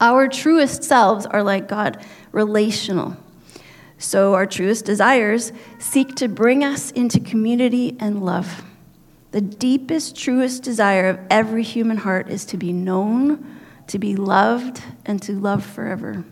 Our 0.00 0.28
truest 0.28 0.84
selves 0.84 1.26
are 1.26 1.42
like 1.42 1.68
God, 1.68 2.04
relational 2.32 3.16
so, 4.00 4.34
our 4.34 4.46
truest 4.46 4.84
desires 4.84 5.52
seek 5.80 6.14
to 6.16 6.28
bring 6.28 6.62
us 6.62 6.92
into 6.92 7.18
community 7.18 7.96
and 7.98 8.24
love. 8.24 8.62
The 9.32 9.40
deepest, 9.40 10.16
truest 10.16 10.62
desire 10.62 11.08
of 11.08 11.18
every 11.28 11.64
human 11.64 11.96
heart 11.96 12.28
is 12.28 12.44
to 12.46 12.56
be 12.56 12.72
known, 12.72 13.58
to 13.88 13.98
be 13.98 14.14
loved, 14.14 14.80
and 15.04 15.20
to 15.22 15.32
love 15.32 15.66
forever. 15.66 16.24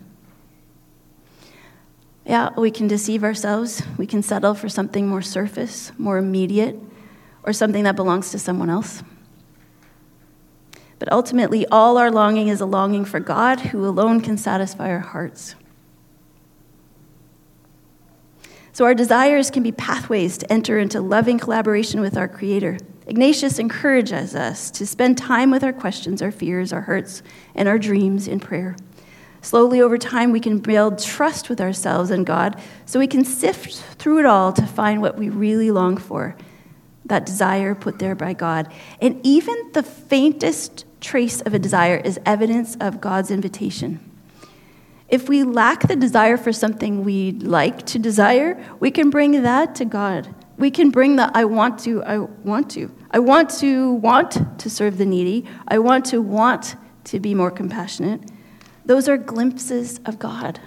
Yeah, 2.25 2.49
we 2.57 2.71
can 2.71 2.87
deceive 2.87 3.23
ourselves. 3.23 3.83
We 3.97 4.07
can 4.07 4.23
settle 4.23 4.53
for 4.53 4.69
something 4.69 5.05
more 5.07 5.21
surface, 5.21 5.91
more 5.97 6.17
immediate, 6.17 6.79
or 7.43 7.51
something 7.51 7.83
that 7.83 7.97
belongs 7.97 8.31
to 8.31 8.39
someone 8.39 8.69
else. 8.69 9.03
But 10.99 11.11
ultimately, 11.11 11.67
all 11.67 11.97
our 11.97 12.11
longing 12.11 12.47
is 12.47 12.61
a 12.61 12.65
longing 12.65 13.03
for 13.03 13.19
God 13.19 13.59
who 13.59 13.85
alone 13.85 14.21
can 14.21 14.37
satisfy 14.37 14.89
our 14.89 14.99
hearts. 14.99 15.55
So 18.77 18.85
our 18.85 18.93
desires 18.93 19.49
can 19.49 19.63
be 19.63 19.71
pathways 19.71 20.37
to 20.37 20.53
enter 20.53 20.77
into 20.77 21.01
loving 21.01 21.39
collaboration 21.39 21.99
with 21.99 22.15
our 22.15 22.27
Creator. 22.27 22.77
Ignatius 23.07 23.57
encourages 23.57 24.35
us 24.35 24.69
to 24.69 24.85
spend 24.85 25.17
time 25.17 25.49
with 25.49 25.63
our 25.63 25.73
questions, 25.73 26.21
our 26.21 26.29
fears, 26.29 26.71
our 26.71 26.81
hurts, 26.81 27.23
and 27.55 27.67
our 27.67 27.79
dreams 27.79 28.27
in 28.27 28.39
prayer. 28.39 28.75
Slowly 29.41 29.81
over 29.81 29.97
time, 29.97 30.31
we 30.31 30.39
can 30.39 30.59
build 30.59 30.99
trust 30.99 31.49
with 31.49 31.59
ourselves 31.59 32.11
and 32.11 32.23
God 32.23 32.61
so 32.85 32.99
we 32.99 33.07
can 33.07 33.25
sift 33.25 33.81
through 33.97 34.19
it 34.19 34.25
all 34.27 34.53
to 34.53 34.67
find 34.67 35.01
what 35.01 35.17
we 35.17 35.29
really 35.29 35.71
long 35.71 35.97
for 35.97 36.35
that 37.05 37.25
desire 37.25 37.73
put 37.73 37.97
there 37.97 38.13
by 38.13 38.33
God. 38.33 38.71
And 39.01 39.19
even 39.25 39.71
the 39.73 39.81
faintest 39.81 40.85
trace 41.01 41.41
of 41.41 41.55
a 41.55 41.57
desire 41.57 41.97
is 41.97 42.19
evidence 42.27 42.77
of 42.79 43.01
God's 43.01 43.31
invitation. 43.31 44.06
If 45.09 45.29
we 45.29 45.43
lack 45.43 45.87
the 45.87 45.95
desire 45.95 46.35
for 46.37 46.51
something 46.51 47.03
we'd 47.03 47.43
like 47.43 47.85
to 47.87 47.99
desire, 47.99 48.61
we 48.79 48.91
can 48.91 49.09
bring 49.09 49.43
that 49.43 49.75
to 49.75 49.85
God. 49.85 50.33
We 50.57 50.69
can 50.69 50.89
bring 50.89 51.15
the 51.15 51.31
I 51.33 51.45
want 51.45 51.79
to, 51.81 52.03
I 52.03 52.17
want 52.17 52.69
to. 52.71 52.93
I 53.11 53.19
want 53.19 53.49
to 53.59 53.93
want 53.93 54.59
to 54.59 54.69
serve 54.69 54.97
the 54.97 55.05
needy. 55.05 55.45
I 55.67 55.79
want 55.79 56.05
to 56.05 56.21
want 56.21 56.75
to 57.05 57.19
be 57.19 57.33
more 57.33 57.51
compassionate. 57.51 58.21
Those 58.85 59.07
are 59.07 59.17
glimpses 59.17 59.99
of 60.05 60.19
God. 60.19 60.59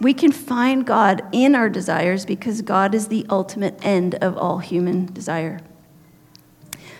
We 0.00 0.14
can 0.14 0.30
find 0.30 0.86
God 0.86 1.22
in 1.32 1.54
our 1.54 1.68
desires 1.68 2.24
because 2.24 2.62
God 2.62 2.94
is 2.94 3.08
the 3.08 3.26
ultimate 3.28 3.78
end 3.84 4.14
of 4.16 4.36
all 4.36 4.58
human 4.58 5.12
desire. 5.12 5.60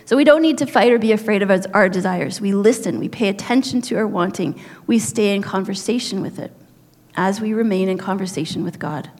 So 0.09 0.17
we 0.17 0.23
don't 0.23 0.41
need 0.41 0.57
to 0.57 0.65
fight 0.65 0.91
or 0.91 0.97
be 0.97 1.11
afraid 1.11 1.43
of 1.43 1.67
our 1.71 1.87
desires. 1.87 2.41
We 2.41 2.51
listen, 2.51 2.97
we 2.97 3.07
pay 3.07 3.29
attention 3.29 3.79
to 3.83 3.95
our 3.97 4.07
wanting, 4.07 4.59
we 4.87 4.97
stay 4.97 5.35
in 5.35 5.43
conversation 5.43 6.23
with 6.23 6.39
it 6.39 6.51
as 7.13 7.39
we 7.39 7.53
remain 7.53 7.89
in 7.89 7.99
conversation 7.99 8.63
with 8.63 8.79
God. 8.79 9.11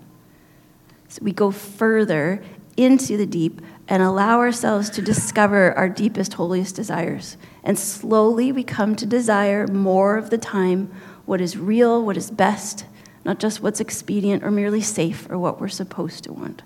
So 1.08 1.20
we 1.22 1.32
go 1.32 1.52
further 1.52 2.42
into 2.76 3.18
the 3.18 3.28
deep 3.28 3.62
and 3.88 4.02
allow 4.02 4.40
ourselves 4.40 4.90
to 4.90 5.04
discover 5.04 5.74
our 5.74 5.90
deepest, 5.90 6.34
holiest 6.34 6.76
desires. 6.76 7.38
And 7.64 7.78
slowly 7.78 8.52
we 8.52 8.64
come 8.64 8.96
to 8.96 9.06
desire 9.06 9.68
more 9.68 10.18
of 10.18 10.32
the 10.32 10.40
time 10.40 10.92
what 11.28 11.40
is 11.40 11.56
real, 11.56 12.04
what 12.04 12.18
is 12.18 12.32
best, 12.32 12.88
not 13.24 13.38
just 13.38 13.62
what's 13.62 13.80
expedient 13.80 14.44
or 14.44 14.50
merely 14.50 14.82
safe 14.82 15.30
or 15.30 15.38
what 15.38 15.62
we're 15.62 15.68
supposed 15.68 16.24
to 16.24 16.34
want. 16.34 16.64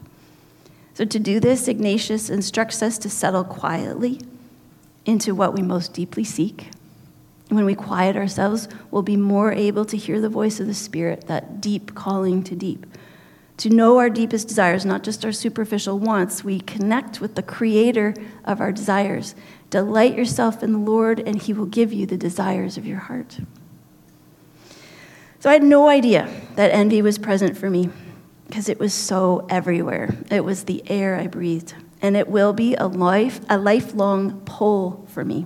So, 0.93 1.05
to 1.05 1.19
do 1.19 1.39
this, 1.39 1.67
Ignatius 1.67 2.29
instructs 2.29 2.83
us 2.83 2.97
to 2.99 3.09
settle 3.09 3.43
quietly 3.43 4.21
into 5.05 5.33
what 5.33 5.53
we 5.53 5.61
most 5.61 5.93
deeply 5.93 6.23
seek. 6.23 6.69
When 7.49 7.65
we 7.65 7.75
quiet 7.75 8.15
ourselves, 8.15 8.67
we'll 8.91 9.01
be 9.01 9.17
more 9.17 9.51
able 9.51 9.85
to 9.85 9.97
hear 9.97 10.21
the 10.21 10.29
voice 10.29 10.59
of 10.59 10.67
the 10.67 10.73
Spirit, 10.73 11.27
that 11.27 11.61
deep 11.61 11.95
calling 11.95 12.43
to 12.43 12.55
deep 12.55 12.85
to 13.57 13.69
know 13.69 13.97
our 13.97 14.09
deepest 14.09 14.47
desires, 14.47 14.85
not 14.85 15.03
just 15.03 15.23
our 15.23 15.31
superficial 15.31 15.99
wants. 15.99 16.43
We 16.43 16.59
connect 16.59 17.21
with 17.21 17.35
the 17.35 17.43
creator 17.43 18.13
of 18.43 18.59
our 18.59 18.71
desires. 18.71 19.35
Delight 19.69 20.15
yourself 20.15 20.63
in 20.63 20.73
the 20.73 20.79
Lord, 20.79 21.19
and 21.19 21.41
he 21.41 21.53
will 21.53 21.65
give 21.65 21.93
you 21.93 22.05
the 22.05 22.17
desires 22.17 22.77
of 22.77 22.85
your 22.85 22.99
heart. 22.99 23.39
So 25.39 25.49
I 25.49 25.53
had 25.53 25.63
no 25.63 25.87
idea 25.87 26.29
that 26.55 26.71
envy 26.71 27.01
was 27.01 27.17
present 27.17 27.57
for 27.57 27.69
me 27.69 27.89
because 28.47 28.69
it 28.69 28.79
was 28.79 28.93
so 28.93 29.45
everywhere. 29.49 30.15
It 30.29 30.43
was 30.43 30.63
the 30.63 30.83
air 30.89 31.15
I 31.15 31.27
breathed, 31.27 31.73
and 32.01 32.15
it 32.15 32.27
will 32.27 32.53
be 32.53 32.75
a 32.75 32.87
life 32.87 33.39
a 33.49 33.57
lifelong 33.57 34.41
pull 34.45 35.05
for 35.09 35.23
me. 35.23 35.45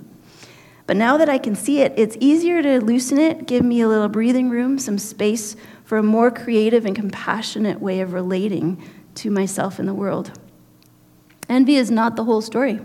But 0.87 0.95
now 0.95 1.17
that 1.17 1.27
I 1.27 1.37
can 1.37 1.55
see 1.55 1.81
it, 1.81 1.93
it's 1.97 2.15
easier 2.19 2.61
to 2.61 2.79
loosen 2.79 3.17
it, 3.17 3.45
give 3.45 3.63
me 3.63 3.81
a 3.81 3.89
little 3.89 4.07
breathing 4.07 4.49
room, 4.49 4.79
some 4.79 4.97
space 4.97 5.57
for 5.83 5.97
a 5.97 6.03
more 6.03 6.31
creative 6.31 6.85
and 6.85 6.95
compassionate 6.95 7.81
way 7.81 7.99
of 7.99 8.13
relating 8.13 8.81
to 9.15 9.29
myself 9.29 9.79
and 9.79 9.87
the 9.87 9.93
world. 9.93 10.39
Envy 11.49 11.75
is 11.75 11.91
not 11.91 12.15
the 12.15 12.23
whole 12.23 12.41
story. 12.41 12.79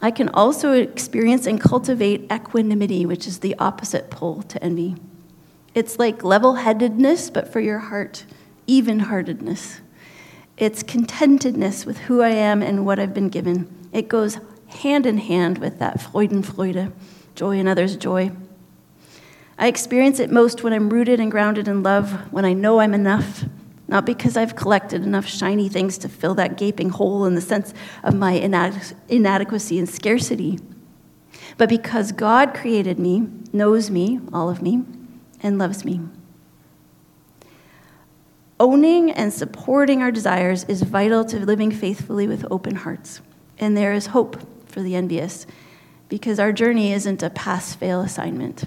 I 0.00 0.10
can 0.10 0.28
also 0.28 0.72
experience 0.72 1.46
and 1.46 1.60
cultivate 1.60 2.30
equanimity, 2.32 3.04
which 3.04 3.26
is 3.26 3.40
the 3.40 3.56
opposite 3.58 4.10
pole 4.10 4.42
to 4.42 4.62
envy. 4.62 4.96
It's 5.74 5.98
like 5.98 6.22
level 6.22 6.54
headedness, 6.54 7.30
but 7.30 7.52
for 7.52 7.60
your 7.60 7.78
heart, 7.78 8.24
even 8.68 9.00
heartedness. 9.00 9.80
It's 10.56 10.84
contentedness 10.84 11.84
with 11.84 11.98
who 11.98 12.22
I 12.22 12.30
am 12.30 12.62
and 12.62 12.86
what 12.86 13.00
I've 13.00 13.14
been 13.14 13.28
given. 13.28 13.88
It 13.92 14.06
goes 14.06 14.38
hand 14.68 15.06
in 15.06 15.18
hand 15.18 15.58
with 15.58 15.80
that 15.80 15.98
Freudenfreude, 15.98 16.92
joy 17.34 17.58
in 17.58 17.66
others' 17.66 17.96
joy. 17.96 18.30
I 19.58 19.66
experience 19.66 20.20
it 20.20 20.30
most 20.30 20.62
when 20.62 20.72
I'm 20.72 20.90
rooted 20.90 21.18
and 21.18 21.30
grounded 21.30 21.66
in 21.66 21.82
love, 21.82 22.32
when 22.32 22.44
I 22.44 22.52
know 22.52 22.78
I'm 22.78 22.94
enough, 22.94 23.44
not 23.88 24.04
because 24.04 24.36
I've 24.36 24.54
collected 24.54 25.02
enough 25.02 25.26
shiny 25.26 25.68
things 25.68 25.98
to 25.98 26.08
fill 26.08 26.34
that 26.34 26.56
gaping 26.58 26.90
hole 26.90 27.24
in 27.24 27.34
the 27.34 27.40
sense 27.40 27.72
of 28.04 28.14
my 28.14 28.32
inadequacy 29.08 29.78
and 29.78 29.88
scarcity, 29.88 30.58
but 31.56 31.68
because 31.68 32.12
God 32.12 32.54
created 32.54 32.98
me, 32.98 33.26
knows 33.52 33.90
me, 33.90 34.20
all 34.32 34.50
of 34.50 34.60
me, 34.60 34.84
and 35.40 35.58
loves 35.58 35.84
me. 35.84 36.00
Owning 38.60 39.12
and 39.12 39.32
supporting 39.32 40.02
our 40.02 40.10
desires 40.10 40.64
is 40.64 40.82
vital 40.82 41.24
to 41.26 41.38
living 41.38 41.70
faithfully 41.70 42.26
with 42.26 42.44
open 42.50 42.74
hearts. 42.74 43.20
And 43.58 43.76
there 43.76 43.92
is 43.92 44.06
hope 44.06 44.36
for 44.68 44.82
the 44.82 44.96
envious 44.96 45.46
because 46.08 46.40
our 46.40 46.52
journey 46.52 46.92
isn't 46.92 47.22
a 47.22 47.30
pass 47.30 47.74
fail 47.74 48.00
assignment. 48.00 48.64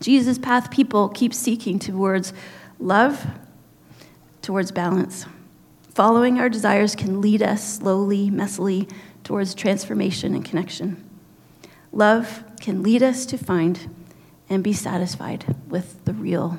Jesus' 0.00 0.38
path 0.38 0.70
people 0.70 1.08
keep 1.08 1.32
seeking 1.32 1.78
towards 1.78 2.32
love, 2.78 3.26
towards 4.42 4.72
balance. 4.72 5.26
Following 5.94 6.38
our 6.38 6.48
desires 6.48 6.94
can 6.94 7.20
lead 7.20 7.42
us 7.42 7.78
slowly, 7.78 8.30
messily, 8.30 8.90
towards 9.24 9.54
transformation 9.54 10.34
and 10.34 10.44
connection. 10.44 11.08
Love 11.92 12.44
can 12.60 12.82
lead 12.82 13.02
us 13.02 13.26
to 13.26 13.36
find 13.36 13.94
and 14.48 14.64
be 14.64 14.72
satisfied 14.72 15.54
with 15.68 16.04
the 16.04 16.14
real. 16.14 16.58